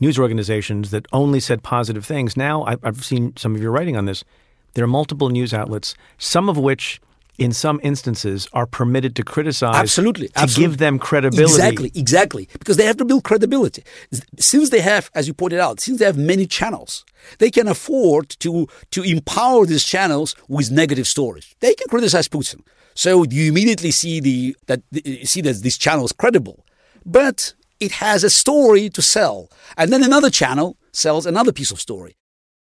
[0.01, 2.37] news organizations that only said positive things.
[2.37, 4.25] Now, I've seen some of your writing on this.
[4.75, 7.01] There are multiple news outlets, some of which
[7.40, 10.72] in some instances are permitted to criticize absolutely to absolutely.
[10.72, 11.42] give them credibility.
[11.42, 12.48] Exactly exactly.
[12.53, 13.83] Because they have to build credibility.
[14.38, 17.05] Since they have as you pointed out since they have many channels
[17.38, 21.55] they can afford to to empower these channels with negative stories.
[21.61, 22.61] They can criticize putin.
[22.94, 24.83] So you immediately see the that
[25.24, 26.64] see that this channel is credible.
[27.07, 29.48] But it has a story to sell.
[29.79, 32.16] And then another channel sells another piece of story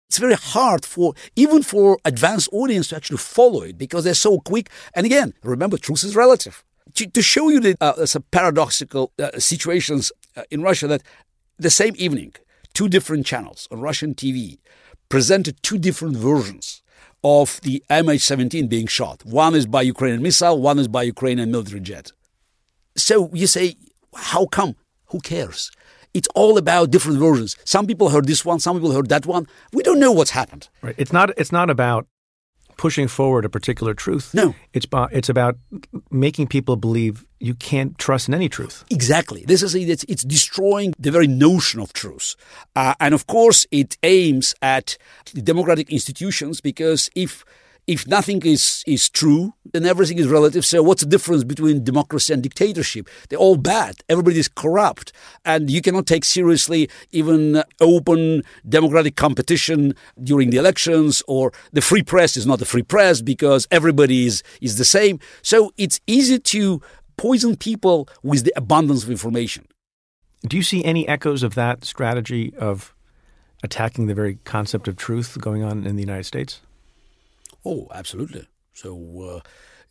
[0.08, 4.40] it's very hard for even for advanced audience to actually follow it because they're so
[4.40, 4.70] quick.
[4.94, 6.64] And again, remember, truth is relative.
[6.96, 11.02] To, to show you the uh, some paradoxical uh, situations uh, in Russia that
[11.58, 12.34] the same evening,
[12.74, 14.60] two different channels on Russian TV
[15.10, 16.84] presented two different versions
[17.24, 19.24] of the MH17 being shot.
[19.26, 22.12] One is by Ukrainian missile, one is by Ukrainian military jet.
[22.96, 23.76] So you say,
[24.16, 24.76] how come?
[25.08, 25.72] Who cares?
[26.14, 27.58] It's all about different versions.
[27.66, 29.48] Some people heard this one, some people heard that one.
[29.72, 30.70] We don't know what's happened.
[30.82, 30.96] Right.
[30.98, 31.32] It's not.
[31.38, 32.08] It's not about
[32.78, 34.34] pushing forward a particular truth.
[34.34, 34.56] No.
[34.74, 35.58] It's about it's about
[36.12, 38.84] making people believe you can't trust in any truth.
[38.90, 39.44] Exactly.
[39.46, 42.36] This is it's, it's destroying the very notion of truth,
[42.76, 44.98] uh, and of course it aims at
[45.34, 47.44] democratic institutions because if
[47.86, 50.66] if nothing is, is true, then everything is relative.
[50.66, 53.10] So what's the difference between democracy and dictatorship?
[53.28, 53.96] They're all bad.
[54.08, 55.12] Everybody is corrupt.
[55.44, 62.04] And you cannot take seriously even open democratic competition during the elections or the free
[62.04, 65.20] press is not the free press because everybody is, is the same.
[65.42, 66.82] So it's easy to
[67.18, 69.68] poison people with the abundance of information.
[70.48, 72.94] Do you see any echoes of that strategy of
[73.62, 76.62] attacking the very concept of truth going on in the United States?
[77.66, 78.48] Oh, absolutely.
[78.74, 79.40] So uh,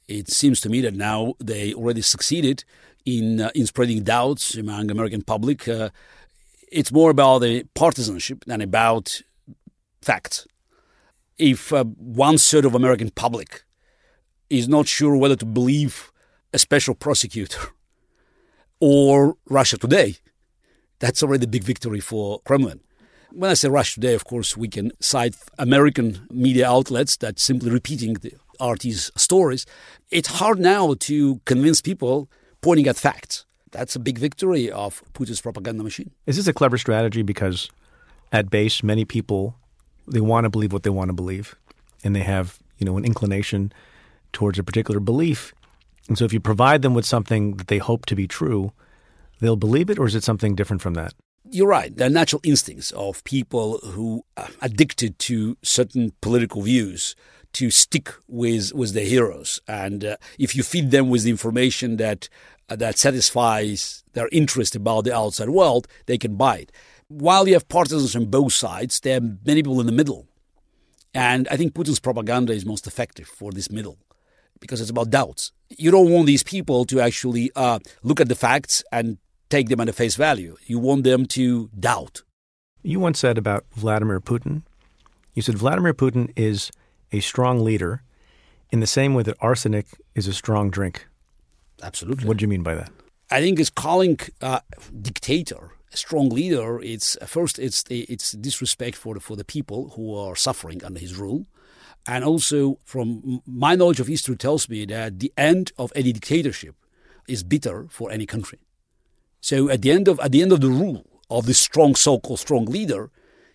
[0.09, 2.65] it seems to me that now they already succeeded
[3.05, 5.69] in uh, in spreading doubts among American public.
[5.69, 5.91] Uh,
[6.71, 9.23] it's more about the partisanship than about
[10.01, 10.47] facts.
[11.39, 13.65] If one third of American public
[14.49, 16.13] is not sure whether to believe
[16.53, 17.61] a special prosecutor
[18.81, 20.17] or Russia Today,
[20.99, 22.81] that's already a big victory for Kremlin.
[23.35, 27.71] When I say Russia today, of course, we can cite American media outlets that simply
[27.71, 29.65] repeating the RT's stories.
[30.11, 32.29] It's hard now to convince people
[32.61, 33.47] pointing at facts.
[33.71, 36.11] That's a big victory of Putin's propaganda machine.
[36.27, 37.23] Is this a clever strategy?
[37.23, 37.71] Because
[38.33, 39.57] at base, many people
[40.07, 41.55] they want to believe what they want to believe,
[42.05, 43.73] and they have you know an inclination
[44.33, 45.55] towards a particular belief.
[46.09, 48.73] And so, if you provide them with something that they hope to be true,
[49.41, 51.15] they'll believe it, or is it something different from that?
[51.51, 51.95] You're right.
[51.95, 57.17] The natural instincts of people who are addicted to certain political views
[57.55, 61.97] to stick with with their heroes, and uh, if you feed them with the information
[61.99, 62.29] that
[62.69, 66.73] uh, that satisfies their interest about the outside world, they can buy it.
[67.09, 70.27] While you have partisans on both sides, there are many people in the middle,
[71.13, 73.99] and I think Putin's propaganda is most effective for this middle
[74.59, 75.53] because it's about doubts.
[75.69, 79.19] You don't want these people to actually uh, look at the facts and
[79.53, 80.57] take them at a face value.
[80.65, 82.23] You want them to doubt.
[82.83, 84.63] You once said about Vladimir Putin,
[85.35, 86.71] you said Vladimir Putin is
[87.13, 88.03] a strong leader
[88.71, 91.07] in the same way that arsenic is a strong drink.
[91.83, 92.27] Absolutely.
[92.27, 92.91] What do you mean by that?
[93.31, 94.61] I think it's calling uh,
[95.09, 96.81] dictator a strong leader.
[96.83, 101.15] It's first it's it's disrespect for the, for the people who are suffering under his
[101.17, 101.47] rule,
[102.07, 106.75] and also from my knowledge of history tells me that the end of any dictatorship
[107.29, 108.61] is bitter for any country.
[109.43, 112.39] So at the end of at the end of the rule of this strong so-called
[112.39, 113.11] strong leader,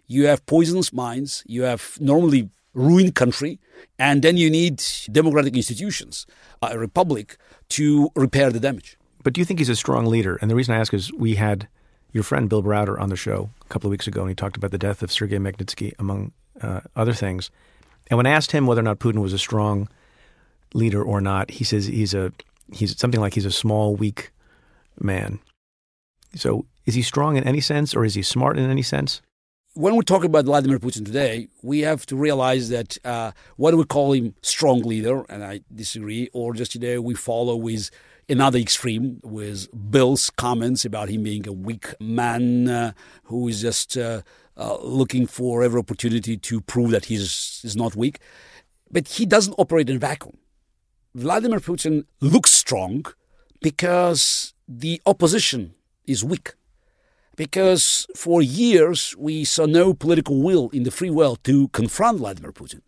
[0.06, 3.60] you have poisonous minds, you have normally ruined country,
[3.98, 6.28] and then you need democratic institutions,
[6.62, 7.38] a republic,
[7.70, 8.98] to repair the damage.
[9.24, 10.38] But do you think he's a strong leader?
[10.42, 11.68] And the reason I ask is we had
[12.12, 14.58] your friend Bill Browder on the show a couple of weeks ago, and he talked
[14.58, 17.50] about the death of Sergei Magnitsky, among uh, other things.
[18.10, 19.88] And when I asked him whether or not Putin was a strong
[20.74, 22.32] leader or not, he says he's a
[22.74, 24.32] he's something like he's a small, weak
[25.00, 25.40] man.
[26.38, 29.22] So is he strong in any sense or is he smart in any sense?
[29.78, 34.12] when we talk about Vladimir Putin today, we have to realize that uh, we call
[34.12, 37.92] him strong leader, and I disagree, or just today we follow with
[38.28, 42.94] another extreme with Bill's comments about him being a weak man uh,
[43.26, 44.24] who is just uh,
[44.58, 48.18] uh, looking for every opportunity to prove that he's is not weak.
[48.90, 50.38] But he doesn't operate in a vacuum.
[51.14, 53.06] Vladimir Putin looks strong
[53.62, 55.76] because the opposition
[56.08, 56.54] is weak
[57.38, 62.52] because for years we saw no political will in the free world to confront Vladimir
[62.52, 62.82] Putin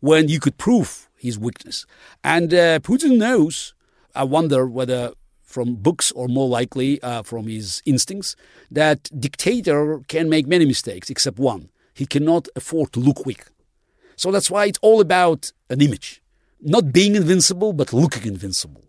[0.00, 1.86] when you could prove his weakness.
[2.22, 3.74] And uh, Putin knows,
[4.14, 8.36] I wonder whether from books or more likely uh, from his instincts,
[8.70, 11.70] that dictator can make many mistakes except one.
[11.94, 13.44] He cannot afford to look weak.
[14.16, 16.20] So that's why it's all about an image.
[16.60, 18.84] Not being invincible, but looking invincible.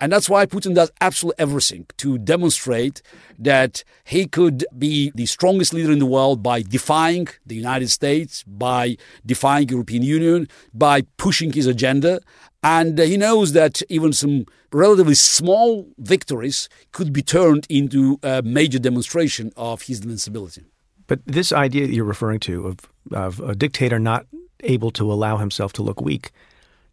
[0.00, 3.02] And that's why Putin does absolutely everything to demonstrate
[3.38, 8.44] that he could be the strongest leader in the world by defying the United States,
[8.44, 12.20] by defying European Union, by pushing his agenda.
[12.62, 18.78] And he knows that even some relatively small victories could be turned into a major
[18.78, 20.64] demonstration of his invincibility.
[21.08, 22.78] But this idea that you're referring to of,
[23.12, 24.26] of a dictator not
[24.60, 26.30] able to allow himself to look weak,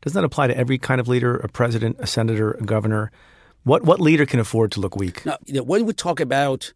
[0.05, 3.11] doesn't that apply to every kind of leader, a president, a senator, a governor?
[3.63, 5.25] What what leader can afford to look weak?
[5.25, 6.73] Now, when we talk about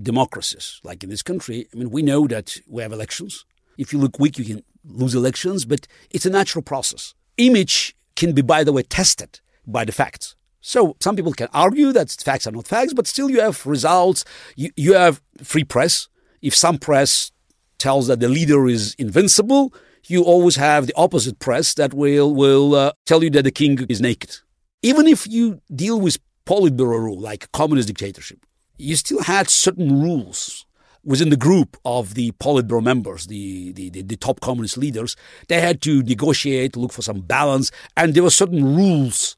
[0.00, 3.46] democracies, like in this country, I mean, we know that we have elections.
[3.78, 7.14] If you look weak, you can lose elections, but it's a natural process.
[7.38, 10.36] Image can be, by the way, tested by the facts.
[10.60, 14.24] So some people can argue that facts are not facts, but still you have results.
[14.54, 16.08] You, you have free press.
[16.42, 17.32] If some press
[17.78, 19.72] tells that the leader is invincible,
[20.10, 23.84] you always have the opposite press that will will uh, tell you that the king
[23.88, 24.36] is naked.
[24.82, 30.66] Even if you deal with Politburo rule, like communist dictatorship, you still had certain rules
[31.04, 35.14] within the group of the Politburo members, the, the, the, the, top communist leaders.
[35.48, 39.36] They had to negotiate, look for some balance, and there were certain rules.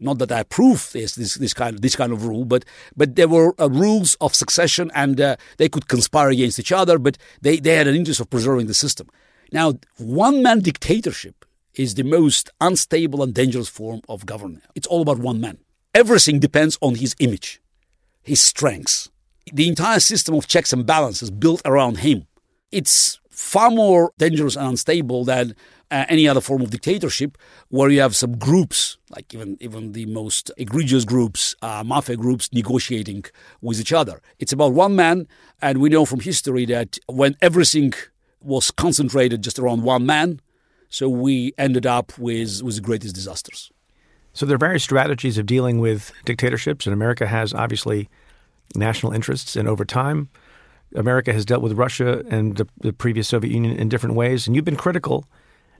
[0.00, 2.64] Not that I approve this this this kind of this kind of rule, but
[2.96, 6.98] but there were uh, rules of succession, and uh, they could conspire against each other,
[6.98, 9.08] but they, they had an interest of preserving the system.
[9.54, 14.64] Now, one man dictatorship is the most unstable and dangerous form of government.
[14.74, 15.58] It's all about one man.
[15.94, 17.62] Everything depends on his image,
[18.20, 19.10] his strengths.
[19.52, 22.26] The entire system of checks and balances built around him.
[22.72, 25.54] It's far more dangerous and unstable than
[25.88, 27.38] uh, any other form of dictatorship,
[27.68, 32.52] where you have some groups, like even even the most egregious groups, uh, mafia groups,
[32.52, 33.24] negotiating
[33.60, 34.20] with each other.
[34.40, 35.28] It's about one man,
[35.62, 37.92] and we know from history that when everything
[38.44, 40.40] was concentrated just around one man.
[40.88, 43.72] So we ended up with, with the greatest disasters.
[44.32, 48.08] So there are various strategies of dealing with dictatorships, and America has obviously
[48.74, 49.56] national interests.
[49.56, 50.28] And over time,
[50.94, 54.46] America has dealt with Russia and the, the previous Soviet Union in different ways.
[54.46, 55.24] And you've been critical,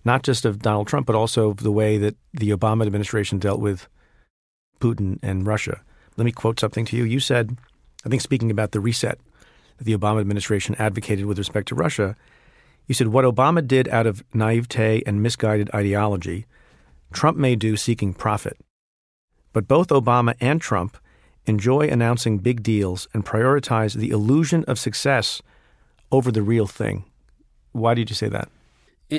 [0.04, 3.60] not just of Donald Trump, but also of the way that the Obama administration dealt
[3.60, 3.88] with
[4.80, 5.80] Putin and Russia.
[6.16, 7.04] Let me quote something to you.
[7.04, 7.56] You said,
[8.04, 9.18] I think speaking about the reset
[9.78, 12.16] that the Obama administration advocated with respect to Russia,
[12.86, 16.46] you said what Obama did out of naivete and misguided ideology,
[17.12, 18.58] Trump may do seeking profit.
[19.52, 20.98] But both Obama and Trump
[21.46, 25.42] enjoy announcing big deals and prioritize the illusion of success
[26.10, 27.04] over the real thing.
[27.72, 28.48] Why did you say that?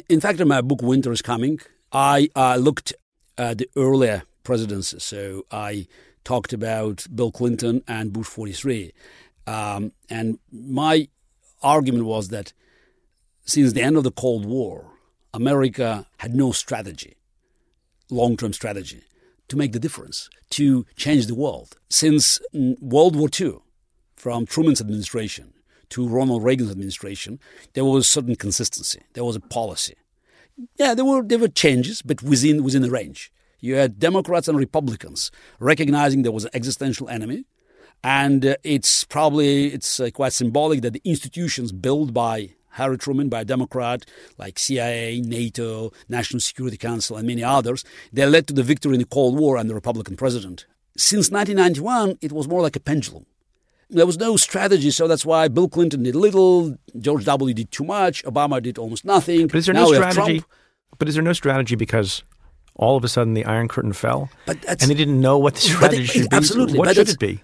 [0.09, 1.59] In fact, in my book Winter is Coming,
[1.91, 2.93] I uh, looked
[3.37, 4.93] at the earlier presidents.
[5.03, 5.87] So I
[6.23, 8.91] talked about Bill Clinton and Bush 43.
[9.47, 11.07] Um, and my
[11.61, 12.53] argument was that
[13.45, 14.91] since the end of the Cold War,
[15.33, 17.15] America had no strategy,
[18.09, 19.03] long term strategy,
[19.47, 21.77] to make the difference, to change the world.
[21.89, 23.59] Since mm, World War II,
[24.15, 25.53] from Truman's administration
[25.89, 27.39] to Ronald Reagan's administration,
[27.73, 29.01] there was a certain consistency.
[29.13, 29.95] There was a policy.
[30.77, 33.31] Yeah, there were there were changes, but within within the range.
[33.59, 37.45] You had Democrats and Republicans recognizing there was an existential enemy,
[38.03, 43.29] and uh, it's probably it's uh, quite symbolic that the institutions built by Harry Truman
[43.29, 44.05] by a Democrat,
[44.37, 48.99] like CIA, NATO, National Security Council, and many others, they led to the victory in
[48.99, 50.65] the Cold War and the Republican president.
[50.97, 53.25] Since 1991, it was more like a pendulum.
[53.89, 57.53] There was no strategy, so that's why Bill Clinton did little, George W.
[57.53, 59.47] did too much, Obama did almost nothing.
[59.47, 60.43] But is there now no strategy?
[60.97, 62.23] But is there no strategy because
[62.75, 66.03] all of a sudden the Iron Curtain fell, and they didn't know what the strategy
[66.03, 66.35] it, should be?
[66.35, 67.41] Absolutely, what should it be?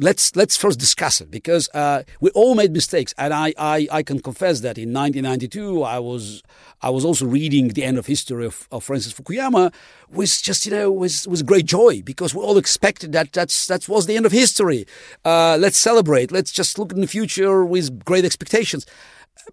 [0.00, 4.02] Let's let's first discuss it because uh, we all made mistakes, and I, I, I
[4.02, 6.42] can confess that in 1992 I was
[6.82, 9.72] I was also reading the end of history of, of Francis Fukuyama
[10.10, 13.88] with just you know with with great joy because we all expected that that's that
[13.88, 14.86] was the end of history.
[15.24, 16.32] Uh, let's celebrate.
[16.32, 18.86] Let's just look in the future with great expectations.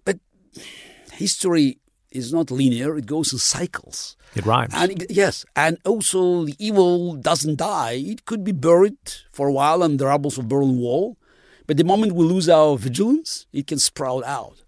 [0.04, 0.18] But
[1.12, 1.78] history
[2.12, 4.16] is not linear; it goes in cycles.
[4.34, 4.72] It rhymes.
[4.74, 7.92] And yes, and also the evil doesn't die.
[7.92, 8.98] It could be buried
[9.32, 11.16] for a while in the rubble of Berlin Wall,
[11.66, 14.62] but the moment we lose our vigilance, it can sprout out.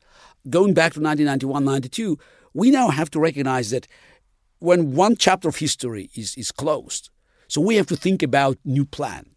[0.51, 2.19] Going back to 1991-92,
[2.53, 3.89] we now have to recognize that
[4.59, 7.11] when one chapter of history is, is closed,
[7.49, 9.31] so we have to think about new plan.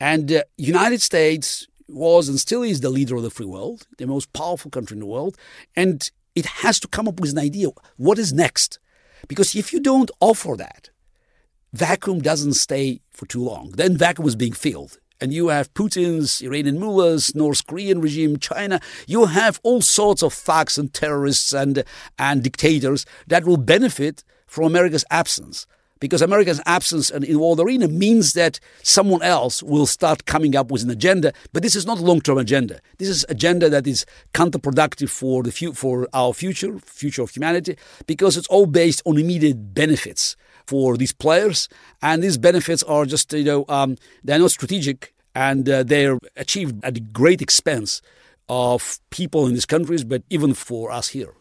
[0.00, 4.06] And uh, United States was and still is the leader of the free world, the
[4.06, 5.36] most powerful country in the world,
[5.76, 7.68] and it has to come up with an idea.
[7.96, 8.78] What is next?
[9.28, 10.90] Because if you don't offer that,
[11.72, 13.70] vacuum doesn't stay for too long.
[13.76, 14.98] Then vacuum is being filled.
[15.20, 18.80] And you have Putin's Iranian mullahs, North Korean regime, China.
[19.06, 21.84] You have all sorts of thugs and terrorists and,
[22.18, 25.66] and dictators that will benefit from America's absence
[26.04, 30.82] because America's absence in the arena means that someone else will start coming up with
[30.82, 31.32] an agenda.
[31.54, 32.78] But this is not a long-term agenda.
[32.98, 37.78] This is agenda that is counterproductive for the fu- for our future, future of humanity,
[38.06, 40.36] because it's all based on immediate benefits
[40.66, 41.70] for these players,
[42.02, 46.84] and these benefits are just you know um, they're not strategic and uh, they're achieved
[46.84, 48.02] at great expense
[48.50, 51.32] of people in these countries, but even for us here.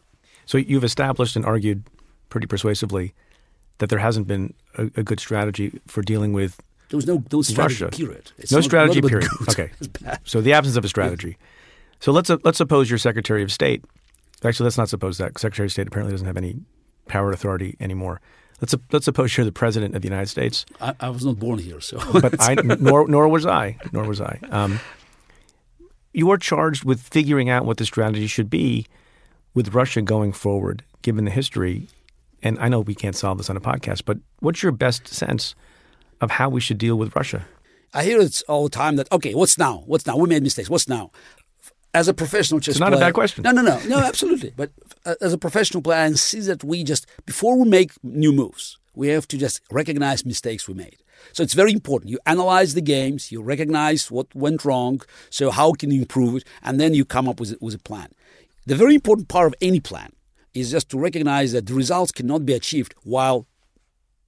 [0.45, 1.84] So you've established and argued
[2.30, 3.14] pretty persuasively
[3.80, 6.59] that there hasn't been a, a good strategy for dealing with
[6.89, 7.97] there was no, no strategy Russia.
[7.97, 8.32] period.
[8.38, 9.30] It's no not- strategy not period.
[9.39, 9.49] good.
[9.49, 9.71] Okay.
[10.26, 11.38] So the absence of a strategy.
[11.99, 13.84] So let's let's suppose you're Secretary of State.
[14.43, 15.39] Actually, let's not suppose that.
[15.39, 16.57] Secretary of State apparently doesn't have any
[17.07, 18.19] power and authority anymore.
[18.61, 20.65] Let's let's suppose you're the President of the United States.
[20.82, 24.21] I, I was not born here, so but I nor nor was I, nor was
[24.21, 24.39] I.
[24.51, 24.80] Um,
[26.13, 28.86] you are charged with figuring out what the strategy should be
[29.53, 31.88] with Russia going forward, given the history.
[32.43, 35.55] And I know we can't solve this on a podcast, but what's your best sense
[36.19, 37.45] of how we should deal with Russia?
[37.93, 39.83] I hear it all the time that okay, what's now?
[39.85, 40.17] What's now?
[40.17, 40.69] We made mistakes.
[40.69, 41.11] What's now?
[41.93, 43.43] As a professional chess It's not a bad question.
[43.43, 44.51] No, no, no, no, absolutely.
[44.55, 44.71] But
[45.05, 48.77] uh, as a professional player, I see that we just before we make new moves,
[48.95, 50.97] we have to just recognize mistakes we made.
[51.31, 52.09] So it's very important.
[52.09, 56.43] You analyze the games, you recognize what went wrong, so how can you improve it,
[56.63, 58.09] and then you come up with with a plan.
[58.65, 60.13] The very important part of any plan
[60.54, 63.47] is just to recognize that the results cannot be achieved while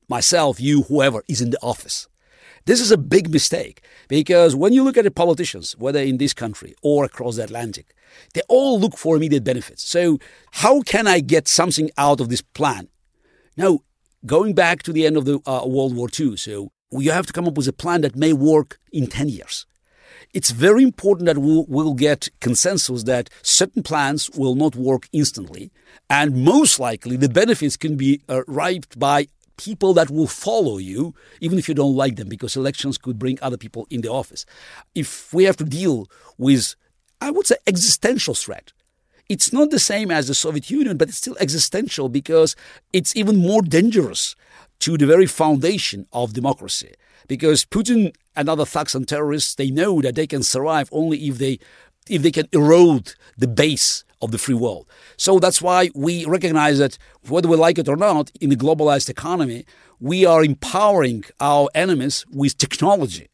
[0.08, 2.08] myself, you, whoever is in the office.
[2.66, 6.34] This is a big mistake because when you look at the politicians, whether in this
[6.34, 7.94] country or across the Atlantic,
[8.34, 9.88] they all look for immediate benefits.
[9.88, 10.20] So,
[10.52, 12.88] how can I get something out of this plan?
[13.56, 13.80] Now,
[14.26, 17.34] going back to the end of the uh, World War II, so you have to
[17.34, 19.66] come up with a plan that may work in 10 years.
[20.34, 25.72] It's very important that we'll, we'll get consensus that certain plans will not work instantly,
[26.10, 28.42] and most likely the benefits can be uh,
[28.98, 33.18] by people that will follow you, even if you don't like them, because elections could
[33.18, 34.46] bring other people in the office.
[34.94, 36.76] If we have to deal with,
[37.22, 38.74] I would say, existential threat,
[39.28, 42.56] it's not the same as the Soviet Union, but it's still existential because
[42.94, 44.36] it's even more dangerous
[44.86, 46.94] to the very foundation of democracy.
[47.28, 51.40] Because Putin and other thugs and terrorists, they know that they can survive only if
[51.40, 51.58] they
[52.08, 54.86] if they can erode the base of the free world.
[55.18, 59.10] So that's why we recognize that whether we like it or not, in the globalized
[59.10, 59.66] economy,
[60.00, 63.28] we are empowering our enemies with technology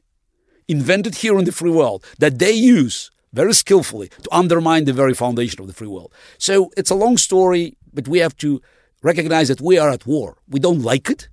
[0.69, 5.13] invented here in the free world that they use very skillfully to undermine the very
[5.13, 6.13] foundation of the free world.
[6.37, 8.61] So it's a long story, but we have to
[9.03, 10.37] recognize that we are at war.
[10.47, 11.27] We don't like it,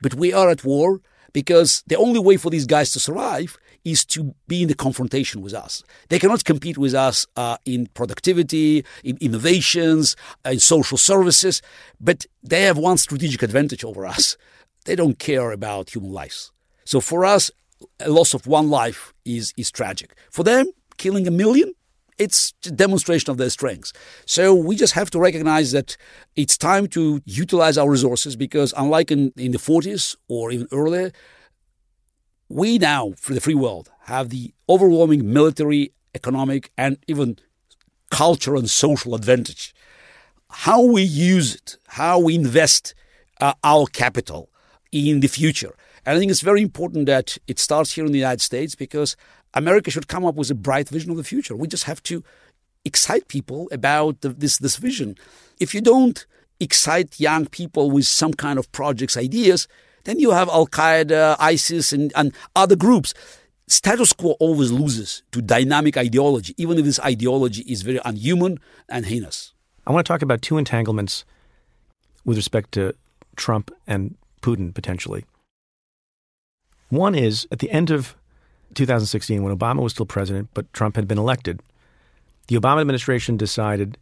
[0.00, 1.00] but we are at war
[1.32, 5.40] because the only way for these guys to survive is to be in the confrontation
[5.40, 5.82] with us.
[6.08, 11.62] They cannot compete with us uh, in productivity, in innovations, uh, in social services,
[12.00, 14.36] but they have one strategic advantage over us.
[14.84, 16.52] They don't care about human lives.
[16.84, 17.50] So for us,
[18.00, 20.16] a loss of one life is, is tragic.
[20.30, 21.72] For them, killing a million,
[22.18, 23.92] it's a demonstration of their strengths.
[24.26, 25.96] So we just have to recognize that
[26.36, 31.12] it's time to utilize our resources because, unlike in, in the 40s or even earlier,
[32.48, 37.38] we now, for the free world, have the overwhelming military, economic, and even
[38.10, 39.74] cultural and social advantage.
[40.50, 42.94] How we use it, how we invest
[43.40, 44.50] uh, our capital
[44.90, 45.74] in the future.
[46.06, 49.14] And I think it's very important that it starts here in the United States because
[49.58, 51.54] America should come up with a bright vision of the future.
[51.56, 52.22] We just have to
[52.84, 55.16] excite people about the, this, this vision.
[55.60, 56.24] If you don't
[56.60, 59.68] excite young people with some kind of projects, ideas,
[60.04, 63.14] then you have Al Qaeda, ISIS, and, and other groups.
[63.66, 69.06] Status quo always loses to dynamic ideology, even if this ideology is very unhuman and
[69.06, 69.52] heinous.
[69.86, 71.24] I want to talk about two entanglements
[72.24, 72.94] with respect to
[73.36, 75.24] Trump and Putin potentially.
[76.88, 78.16] One is at the end of
[78.74, 81.60] 2016, when Obama was still president, but Trump had been elected,
[82.48, 83.98] the Obama administration decided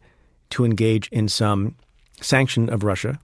[0.51, 1.75] to engage in some
[2.21, 3.19] sanction of Russia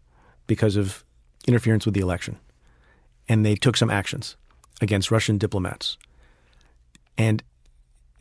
[0.48, 1.04] because of
[1.48, 2.38] interference with the election.
[3.28, 4.36] And they took some actions
[4.82, 5.98] against Russian diplomats.
[7.18, 7.44] And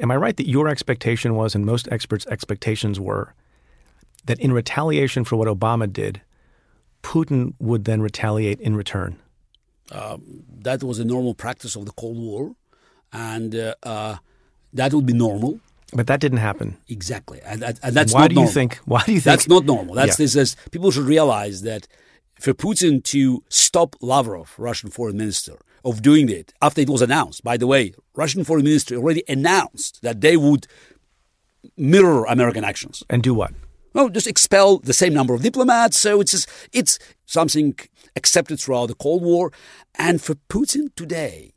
[0.00, 3.34] am I right that your expectation was, and most experts' expectations were,
[4.26, 6.20] that in retaliation for what Obama did,
[7.02, 9.18] Putin would then retaliate in return?
[9.90, 12.54] Um, that was a normal practice of the Cold War,
[13.12, 14.16] and uh, uh,
[14.72, 15.60] that would be normal.
[15.94, 16.78] But that didn't happen.
[16.88, 18.48] Exactly, and, and, and that's why not do normal.
[18.50, 18.76] you think?
[18.86, 19.94] Why do you think that's not normal?
[19.94, 20.24] That's Yeah.
[20.24, 21.86] this is people should realize that
[22.40, 27.44] for Putin to stop Lavrov, Russian foreign minister, of doing it after it was announced.
[27.44, 30.66] By the way, Russian foreign minister already announced that they would
[31.76, 33.02] mirror American actions.
[33.10, 33.52] and do what?
[33.94, 35.98] No, just expel the same number of diplomats.
[35.98, 37.74] So it's just, it's something
[38.16, 39.52] accepted throughout the Cold War,
[39.96, 41.52] and for Putin today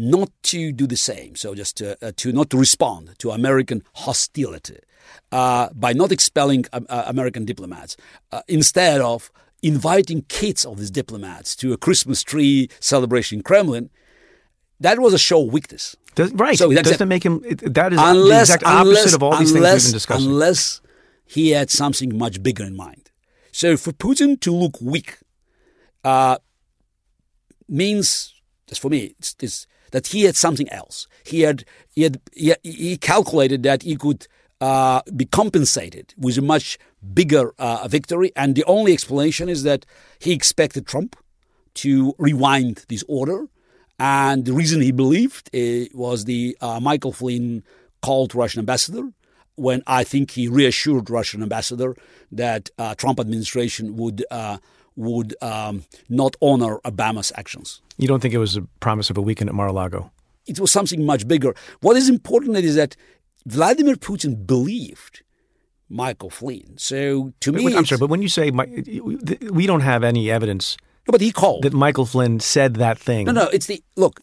[0.00, 1.36] not to do the same.
[1.36, 4.78] So just to, uh, to not to respond to American hostility
[5.30, 7.96] uh, by not expelling uh, uh, American diplomats
[8.32, 9.30] uh, instead of
[9.62, 13.90] inviting kids of these diplomats to a Christmas tree celebration in Kremlin.
[14.80, 15.94] That was a show of weakness.
[16.14, 16.56] Does, right.
[16.56, 17.42] So that's doesn't make him.
[17.44, 19.96] It, that is unless, the exact opposite unless, of all these unless, things we've been
[19.96, 20.30] discussing.
[20.30, 20.80] Unless
[21.26, 23.10] he had something much bigger in mind.
[23.52, 25.18] So for Putin to look weak
[26.02, 26.38] uh,
[27.68, 28.32] means,
[28.66, 31.06] just for me, it's, it's that he had something else.
[31.24, 31.64] He had
[31.94, 34.26] he had he, he calculated that he could
[34.60, 36.78] uh, be compensated with a much
[37.14, 39.86] bigger uh, victory, and the only explanation is that
[40.18, 41.16] he expected Trump
[41.74, 43.46] to rewind this order.
[43.98, 47.62] And the reason he believed uh, was the uh, Michael Flynn
[48.00, 49.12] call to Russian ambassador
[49.56, 51.94] when I think he reassured Russian ambassador
[52.32, 54.56] that uh, Trump administration would uh,
[55.00, 57.80] would um, not honor Obama's actions.
[57.96, 60.10] you don't think it was a promise of a weekend at Mar-a-Lago?
[60.46, 61.54] It was something much bigger.
[61.80, 62.96] What is important is that
[63.46, 65.22] Vladimir Putin believed
[65.88, 66.76] Michael Flynn.
[66.76, 70.76] So to me, I'm sorry, but when you say we don't have any evidence
[71.06, 71.64] no, but he called.
[71.64, 73.26] that Michael Flynn said that thing.
[73.26, 74.20] No, no, it's the look.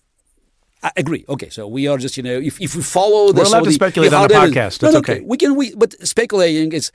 [0.83, 1.25] I agree.
[1.27, 3.65] Okay, so we are just you know if, if we follow the We're allowed so
[3.65, 4.81] to speculate on the podcast.
[4.81, 5.21] No, That's no, okay.
[5.21, 6.91] We can we but speculating is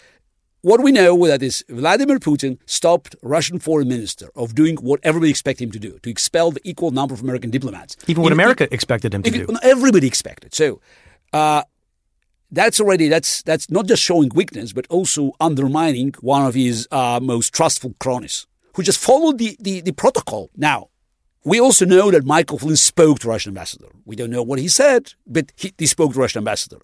[0.62, 5.30] what we know that is Vladimir Putin stopped Russian foreign minister of doing what everybody
[5.30, 7.96] expected him to do to expel the equal number of American diplomats.
[8.06, 9.56] Even what In- America expected him to in- do.
[9.62, 10.54] Everybody expected.
[10.54, 10.80] So
[11.32, 11.62] uh,
[12.50, 17.18] that's already that's that's not just showing weakness, but also undermining one of his uh,
[17.20, 20.50] most trustful cronies, who just followed the, the, the protocol.
[20.56, 20.88] Now,
[21.44, 23.88] we also know that Michael Flynn spoke to Russian ambassador.
[24.04, 26.78] We don't know what he said, but he, he spoke to Russian ambassador.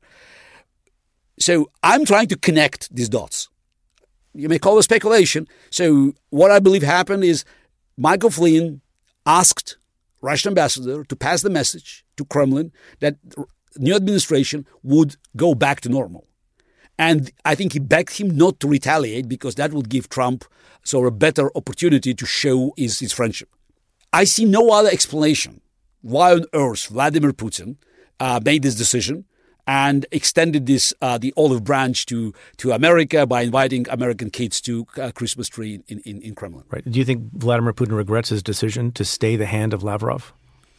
[1.39, 3.49] So I'm trying to connect these dots.
[4.35, 5.49] You may call it speculation.
[5.71, 7.45] So what I believe happened is
[7.97, 8.81] Michael Flynn
[9.27, 9.77] asked
[10.21, 13.17] Russian ambassador to pass the message to Kremlin that
[13.77, 16.27] new administration would go back to normal.
[16.99, 20.45] And I think he begged him not to retaliate because that would give Trump
[20.93, 23.51] of a better opportunity to show his, his friendship.
[24.13, 25.61] I see no other explanation
[26.01, 27.77] why on earth Vladimir Putin
[28.21, 29.27] uh, made this decision
[29.69, 34.87] and extended this uh, the olive branch to to America by inviting American kids to
[34.97, 36.65] uh, Christmas tree in, in, in Kremlin.
[36.71, 36.91] Right.
[36.91, 40.33] Do you think Vladimir Putin regrets his decision to stay the hand of Lavrov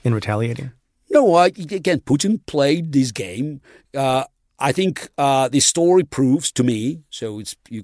[0.04, 0.72] in retaliating?
[1.12, 3.62] No, I, again, Putin played this game.
[3.96, 4.26] Uh,
[4.60, 7.84] I think uh, the story proves to me, so it's you,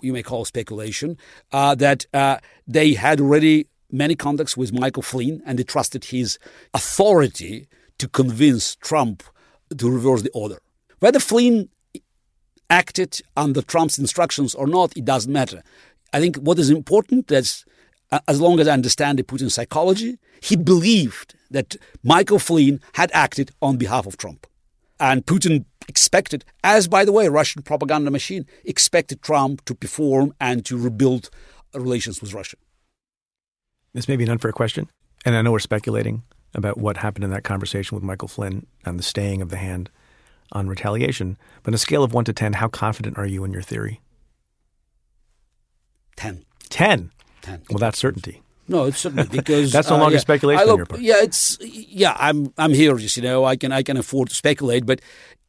[0.00, 1.16] you may call speculation,
[1.52, 6.38] uh, that uh, they had already many contacts with Michael Flynn and they trusted his
[6.74, 7.68] authority
[7.98, 9.22] to convince Trump
[9.78, 10.58] to reverse the order.
[11.00, 11.68] Whether Flynn
[12.70, 15.62] acted under Trump's instructions or not, it doesn't matter.
[16.12, 17.64] I think what is important is,
[18.10, 23.10] uh, as long as I understand the Putin psychology, he believed that Michael Flynn had
[23.12, 24.46] acted on behalf of Trump.
[24.98, 30.64] And Putin expected, as by the way, Russian propaganda machine expected Trump to perform and
[30.66, 31.30] to rebuild
[31.74, 32.56] relations with Russia.
[33.92, 34.88] This may be an unfair question,
[35.24, 36.22] and I know we're speculating
[36.54, 39.90] about what happened in that conversation with Michael Flynn and the staying of the hand
[40.52, 41.36] on retaliation.
[41.62, 44.00] But on a scale of one to 10, how confident are you in your theory?
[46.16, 46.44] 10.
[46.70, 47.10] 10.
[47.42, 47.62] 10.
[47.70, 48.42] Well, that's certainty.
[48.68, 50.20] No, it's certainly because That's no uh, longer yeah.
[50.20, 51.00] speculation look- your part.
[51.00, 52.16] Yeah, it's yeah.
[52.18, 53.44] I'm I'm here, just you know.
[53.44, 55.00] I can I can afford to speculate, but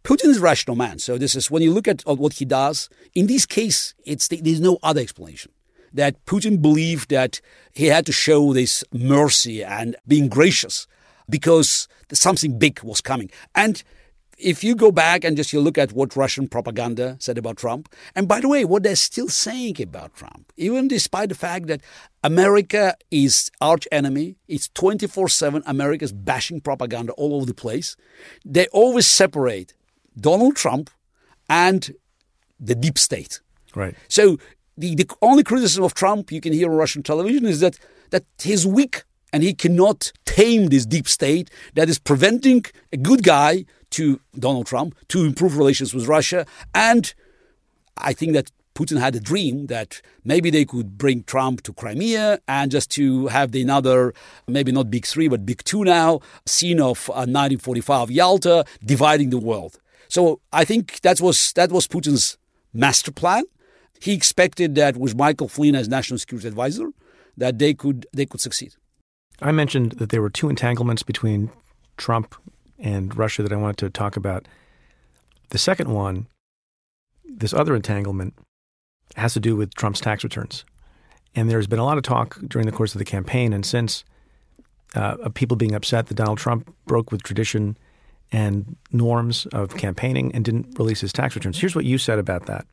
[0.04, 1.00] Putin is a rational man.
[1.00, 2.90] So this is when you look at what he does.
[3.14, 5.52] In this case, it's there's no other explanation.
[5.94, 7.40] That Putin believed that
[7.72, 10.88] he had to show this mercy and being gracious
[11.30, 13.30] because something big was coming.
[13.54, 13.84] And
[14.38, 17.94] if you go back and just you look at what Russian propaganda said about Trump,
[18.16, 21.82] and by the way, what they're still saying about Trump, even despite the fact that
[22.24, 27.96] America is arch enemy, it's 24-7 America's bashing propaganda all over the place,
[28.44, 29.74] they always separate
[30.20, 30.90] Donald Trump
[31.50, 31.94] and
[32.60, 33.40] the deep state.
[33.74, 33.96] Right.
[34.08, 34.38] So
[34.78, 37.80] the, the only criticism of Trump you can hear on Russian television is that
[38.12, 39.04] that he's weak
[39.36, 42.64] and he cannot tame this deep state that is preventing
[42.94, 46.46] a good guy to Donald Trump to improve relations with Russia.
[46.74, 47.14] And
[47.98, 52.40] I think that Putin had a dream that maybe they could bring Trump to Crimea
[52.48, 54.14] and just to have the another,
[54.48, 59.38] maybe not big three, but big two now, scene of uh, 1945 Yalta dividing the
[59.38, 59.82] world.
[60.08, 62.38] So I think that was that was Putin's
[62.74, 63.44] master plan.
[64.00, 66.88] He expected that with Michael Flynn as national security advisor,
[67.36, 68.76] that they could they could succeed.
[69.42, 71.52] I mentioned that there were two entanglements between
[71.98, 72.36] Trump
[72.80, 74.48] and Russia that I wanted to talk about.
[75.50, 76.28] The second one,
[77.24, 78.34] this other entanglement,
[79.16, 80.66] has to do with Trump's tax returns.
[81.36, 84.04] And there's been a lot of talk during the course of the campaign and since
[84.96, 87.78] uh, of people being upset that Donald Trump broke with tradition
[88.32, 91.60] and norms of campaigning and didn't release his tax returns.
[91.60, 92.66] Here's what you said about that.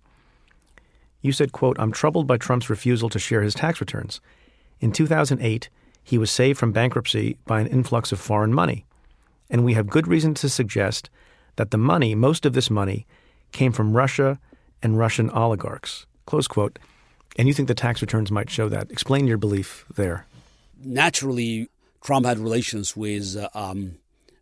[1.21, 4.21] You said, quote, I'm troubled by Trump's refusal to share his tax returns.
[4.81, 5.69] In 2008,
[6.03, 8.85] he was saved from bankruptcy by an influx of foreign money.
[9.51, 11.11] And we have good reason to suggest
[11.57, 13.07] that the money, most of this money,
[13.53, 14.39] came from Russia
[14.83, 16.07] and Russian oligarchs.
[16.27, 16.79] Close quote.
[17.37, 18.91] And you think the tax returns might show that.
[18.91, 20.27] Explain your belief there.
[20.83, 21.69] Naturally,
[22.03, 23.97] Trump had relations with uh, um,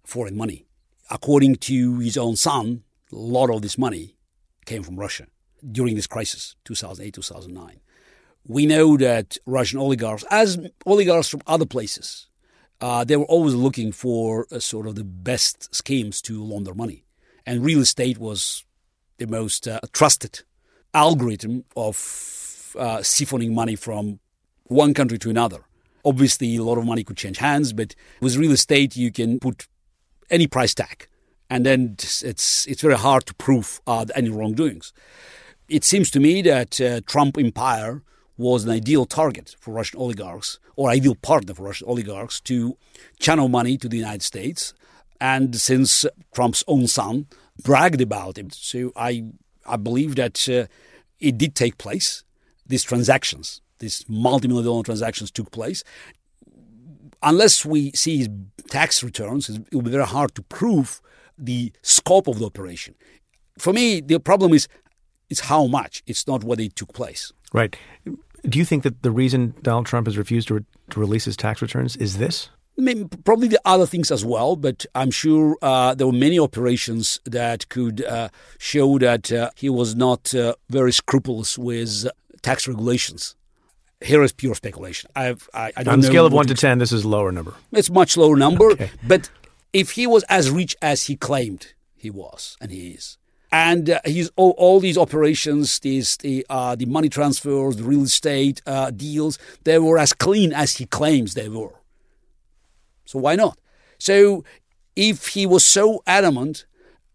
[0.04, 0.66] foreign money.
[1.10, 4.16] According to his own son, a lot of this money
[4.64, 5.26] came from Russia
[5.70, 7.80] during this crisis, 2008, 2009.
[8.46, 12.28] We know that Russian oligarchs, as oligarchs from other places,
[12.80, 17.04] uh, they were always looking for uh, sort of the best schemes to launder money.
[17.46, 18.64] And real estate was
[19.18, 20.42] the most uh, trusted
[20.94, 24.20] algorithm of uh, siphoning money from
[24.64, 25.64] one country to another.
[26.04, 29.68] Obviously, a lot of money could change hands, but with real estate, you can put
[30.30, 31.08] any price tag,
[31.50, 32.22] and then it's
[32.66, 34.92] it's very hard to prove uh, any wrongdoings.
[35.68, 38.02] It seems to me that uh, Trump empire
[38.40, 42.76] was an ideal target for Russian oligarchs, or ideal partner for Russian oligarchs to
[43.18, 44.74] channel money to the United States.
[45.20, 47.26] And since Trump's own son
[47.62, 49.10] bragged about it, so I
[49.66, 50.66] I believe that uh,
[51.18, 52.24] it did take place.
[52.66, 55.84] These transactions, these multi-million dollar transactions took place.
[57.22, 58.28] Unless we see his
[58.70, 61.02] tax returns, it will be very hard to prove
[61.36, 62.94] the scope of the operation.
[63.58, 64.66] For me, the problem is
[65.28, 66.02] is how much.
[66.06, 67.32] It's not whether it took place.
[67.52, 67.76] Right.
[68.48, 71.36] Do you think that the reason Donald Trump has refused to, re- to release his
[71.36, 72.50] tax returns is this?
[72.76, 77.20] Mean, probably the other things as well, but I'm sure uh, there were many operations
[77.26, 82.06] that could uh, show that uh, he was not uh, very scrupulous with
[82.40, 83.34] tax regulations.
[84.00, 85.10] Here is pure speculation.
[85.14, 87.08] I've, I, I don't On a know scale of 1 to 10, this is a
[87.08, 87.52] lower number.
[87.72, 88.90] It's much lower number, Okay.
[89.06, 89.28] but
[89.74, 93.18] if he was as rich as he claimed he was, and he is,
[93.52, 98.02] and uh, he's all, all these operations, these the uh, the money transfers, the real
[98.02, 101.74] estate uh, deals, they were as clean as he claims they were.
[103.04, 103.58] So why not?
[103.98, 104.44] So
[104.94, 106.66] if he was so adamant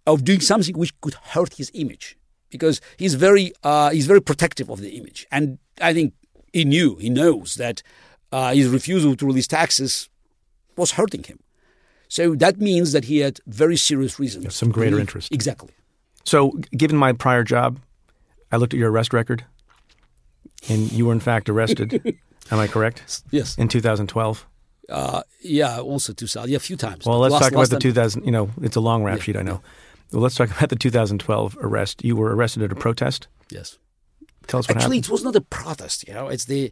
[0.05, 2.17] of doing something which could hurt his image,
[2.49, 6.13] because he's very uh, he's very protective of the image, and I think
[6.51, 7.81] he knew he knows that
[8.31, 10.09] uh, his refusal to release taxes
[10.75, 11.39] was hurting him.
[12.07, 14.55] So that means that he had very serious reasons.
[14.55, 15.33] some greater interest.
[15.33, 15.71] Exactly.
[16.25, 17.79] So, given my prior job,
[18.51, 19.45] I looked at your arrest record,
[20.69, 22.17] and you were in fact arrested.
[22.51, 23.23] Am I correct?
[23.31, 23.57] Yes.
[23.57, 24.45] In 2012.
[24.89, 25.79] Uh, yeah.
[25.79, 26.51] Also, two thousand.
[26.51, 27.05] Yeah, a few times.
[27.05, 28.23] Well, let's Last- talk about the time- 2000.
[28.25, 29.35] You know, it's a long rap sheet.
[29.35, 29.61] I know.
[30.11, 32.03] Well, let's talk about the 2012 arrest.
[32.05, 33.27] You were arrested at a protest.
[33.49, 33.77] Yes.
[34.47, 35.05] Tell us what Actually, happened.
[35.05, 36.07] it was not a protest.
[36.07, 36.71] You know, it's the.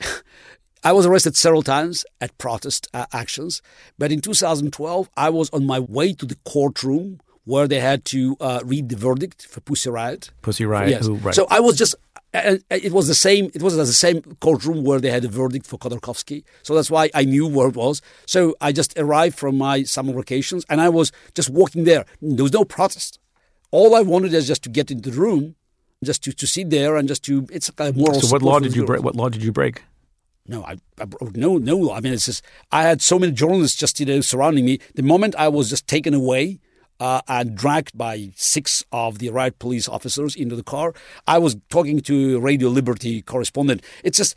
[0.84, 3.62] I was arrested several times at protest uh, actions,
[3.98, 8.36] but in 2012, I was on my way to the courtroom where they had to
[8.40, 10.30] uh, read the verdict for Pussy Riot.
[10.42, 10.90] Pussy Riot.
[10.90, 11.06] yes.
[11.06, 11.34] Who, right.
[11.34, 11.94] So I was just.
[12.32, 13.48] Uh, it was the same.
[13.54, 16.42] It was the same courtroom where they had a verdict for Khodorkovsky.
[16.64, 18.02] So that's why I knew where it was.
[18.26, 22.04] So I just arrived from my summer vacations, and I was just walking there.
[22.20, 23.20] There was no protest.
[23.70, 25.54] All I wanted is just to get into the room,
[26.02, 27.46] just to, to sit there and just to.
[27.52, 28.20] It's a moral.
[28.20, 29.04] so what law did you break?
[29.04, 29.84] What law did you break?
[30.48, 31.92] No, I, I no no.
[31.92, 34.80] I mean, it's just I had so many journalists just you know surrounding me.
[34.96, 36.58] The moment I was just taken away
[37.00, 40.94] uh, and dragged by six of the riot police officers into the car,
[41.26, 43.82] I was talking to Radio Liberty correspondent.
[44.02, 44.34] It's just.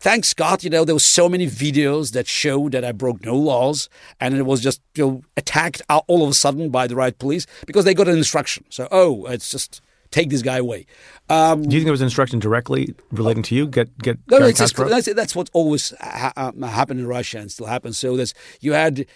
[0.00, 3.34] Thanks God, you know, there were so many videos that show that I broke no
[3.34, 3.88] laws,
[4.20, 7.46] and it was just you know attacked all of a sudden by the riot police
[7.66, 8.66] because they got an instruction.
[8.68, 9.80] So, oh, it's just
[10.14, 10.86] take this guy away.
[11.28, 13.66] Um, Do you think there was an instruction directly relating to you?
[13.66, 14.18] Get get.
[14.30, 17.98] no, no, it's just, that's, that's what always ha- happened in Russia and still happens.
[17.98, 19.06] So there's, you had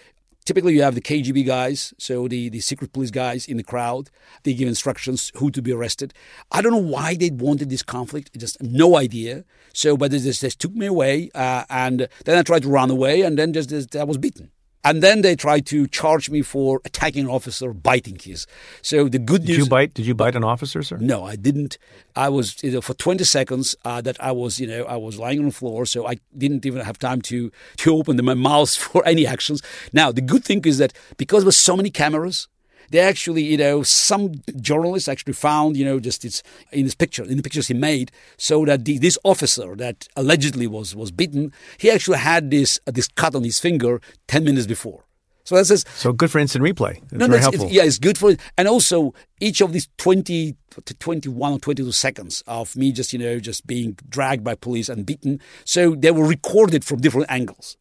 [0.49, 4.09] typically you have the KGB guys, so the, the secret police guys in the crowd.
[4.44, 6.14] They give instructions who to be arrested.
[6.51, 8.30] I don't know why they wanted this conflict.
[8.34, 9.44] Just no idea.
[9.74, 12.90] So, but they just, just took me away, uh, and then I tried to run
[12.90, 14.51] away, and then just, just I was beaten.
[14.85, 18.47] And then they tried to charge me for attacking an officer, biting his.
[18.81, 19.57] So the good Did news.
[19.57, 19.95] Did you bite?
[19.95, 20.99] Did you bite an officer, sir?
[20.99, 21.79] No, I didn't.
[22.14, 25.18] I was you know, for 20 seconds uh, that I was, you know, I was
[25.18, 28.74] lying on the floor, so I didn't even have time to to open my mouth
[28.76, 29.62] for any actions.
[29.93, 32.49] Now the good thing is that because there were so many cameras,
[32.91, 37.24] they actually, you know, some journalists actually found, you know, just it's in his picture,
[37.24, 41.53] in the pictures he made, so that the, this officer that allegedly was was beaten,
[41.78, 45.05] he actually had this uh, this cut on his finger 10 minutes before.
[45.45, 47.03] So that's just So good for instant replay.
[47.05, 47.68] It's no, very helpful.
[47.70, 48.41] yeah, it's good for it.
[48.59, 53.18] And also, each of these 20 to 21 or 22 seconds of me just, you
[53.18, 55.41] know, just being dragged by police and beaten.
[55.64, 57.78] So they were recorded from different angles.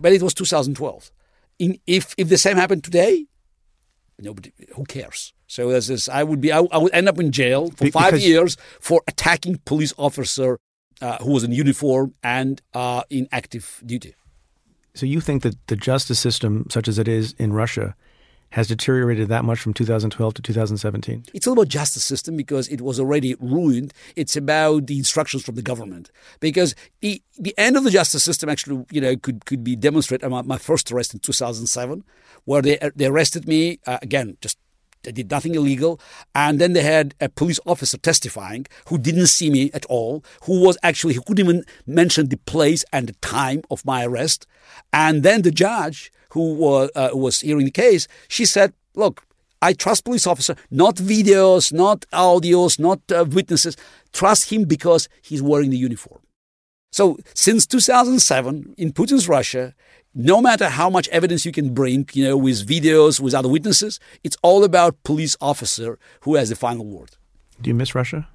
[0.00, 1.10] But it was 2012.
[1.58, 3.26] In, if, if the same happened today,
[4.22, 5.34] nobody, who cares?
[5.46, 8.18] So this is, I would be, I, I would end up in jail for five
[8.18, 10.58] years for attacking police officer
[11.00, 14.14] uh, who was in uniform and uh, in active duty.
[14.94, 17.94] So you think that the justice system, such as it is in Russia,
[18.52, 21.24] has deteriorated that much from 2012 to 2017?
[21.34, 23.92] It's all about justice system because it was already ruined.
[24.14, 28.48] It's about the instructions from the government because the the end of the justice system
[28.48, 30.30] actually you know could could be demonstrated.
[30.30, 32.04] My, my first arrest in 2007,
[32.44, 34.58] where they they arrested me uh, again just.
[35.02, 36.00] They did nothing illegal.
[36.34, 40.64] And then they had a police officer testifying who didn't see me at all, who
[40.64, 44.46] was actually, who couldn't even mention the place and the time of my arrest.
[44.92, 49.24] And then the judge who was, uh, was hearing the case, she said, look,
[49.60, 53.76] I trust police officer, not videos, not audios, not uh, witnesses.
[54.12, 56.20] Trust him because he's wearing the uniform.
[56.90, 59.74] So since 2007 in Putin's Russia,
[60.14, 63.98] no matter how much evidence you can bring, you know, with videos, with other witnesses,
[64.22, 67.16] it's all about police officer who has the final word.
[67.60, 68.28] Do you miss Russia?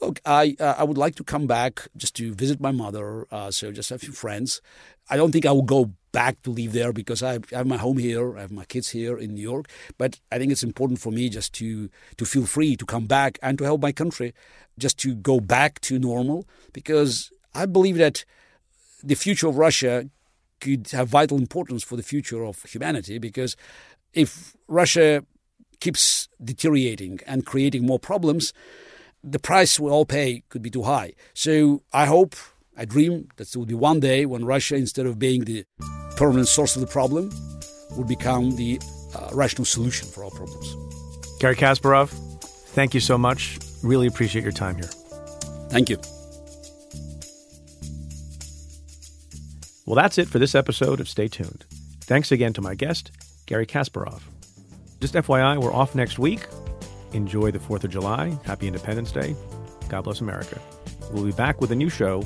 [0.00, 3.26] Look, I uh, I would like to come back just to visit my mother.
[3.30, 4.60] Uh, so just a few friends.
[5.08, 7.78] I don't think I will go back to live there because I, I have my
[7.78, 8.36] home here.
[8.36, 9.70] I have my kids here in New York.
[9.96, 13.38] But I think it's important for me just to to feel free to come back
[13.40, 14.34] and to help my country,
[14.76, 18.26] just to go back to normal because I believe that
[19.02, 20.10] the future of Russia
[20.60, 23.56] could have vital importance for the future of humanity because
[24.12, 25.24] if Russia
[25.80, 28.52] keeps deteriorating and creating more problems,
[29.22, 31.12] the price we all pay could be too high.
[31.34, 32.34] So I hope,
[32.76, 35.64] I dream that there will be one day when Russia, instead of being the
[36.16, 37.30] permanent source of the problem,
[37.92, 38.80] would become the
[39.14, 40.76] uh, rational solution for all problems.
[41.40, 42.10] Garry Kasparov,
[42.74, 43.58] thank you so much.
[43.82, 44.90] Really appreciate your time here.
[45.70, 46.15] Thank you.
[49.86, 51.64] Well, that's it for this episode of Stay Tuned.
[52.00, 53.12] Thanks again to my guest,
[53.46, 54.20] Garry Kasparov.
[55.00, 56.44] Just FYI, we're off next week.
[57.12, 58.36] Enjoy the 4th of July.
[58.44, 59.36] Happy Independence Day.
[59.88, 60.60] God bless America.
[61.12, 62.24] We'll be back with a new show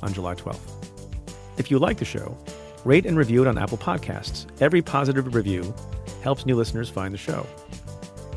[0.00, 0.88] on July 12th.
[1.58, 2.34] If you like the show,
[2.86, 4.46] rate and review it on Apple Podcasts.
[4.62, 5.74] Every positive review
[6.22, 7.46] helps new listeners find the show.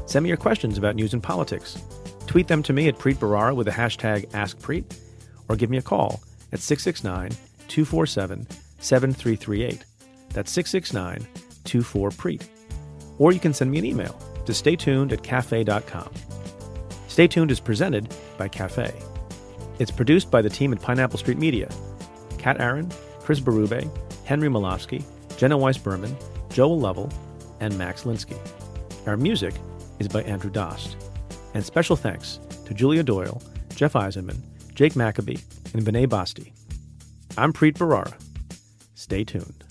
[0.06, 1.82] Send me your questions about news and politics.
[2.28, 5.00] Tweet them to me at Preet Bharara with the hashtag AskPreet,
[5.48, 6.22] or give me a call
[6.52, 7.32] at 669
[7.70, 8.46] 247
[8.86, 9.84] 7338.
[10.30, 11.28] That's 669
[11.64, 12.48] 24 Preet.
[13.18, 16.12] Or you can send me an email to staytuned at cafe.com.
[17.08, 18.94] Stay Tuned is presented by Cafe.
[19.80, 21.70] It's produced by the team at Pineapple Street Media
[22.38, 23.90] Kat Aaron, Chris Berube,
[24.26, 25.04] Henry Molofsky,
[25.38, 26.16] Jenna Weiss Berman,
[26.50, 27.12] Joel Lovell,
[27.60, 28.38] and Max Linsky.
[29.08, 29.56] Our music
[30.00, 30.98] is by Andrew Dost.
[31.54, 33.42] And special thanks to Julia Doyle,
[33.74, 34.42] Jeff Eisenman,
[34.74, 35.38] Jake Maccabee,
[35.74, 36.54] and Vinay Basti.
[37.38, 38.14] I'm Preet Bharara.
[38.96, 39.64] Stay tuned.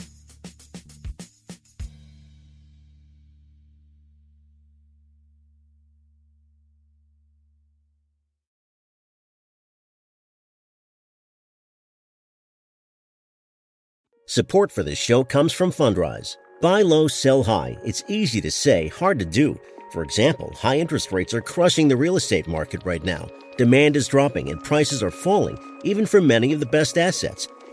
[14.27, 16.37] Support for this show comes from Fundrise.
[16.61, 17.77] Buy low, sell high.
[17.85, 19.59] It's easy to say, hard to do.
[19.93, 23.29] For example, high interest rates are crushing the real estate market right now.
[23.57, 27.47] Demand is dropping and prices are falling, even for many of the best assets.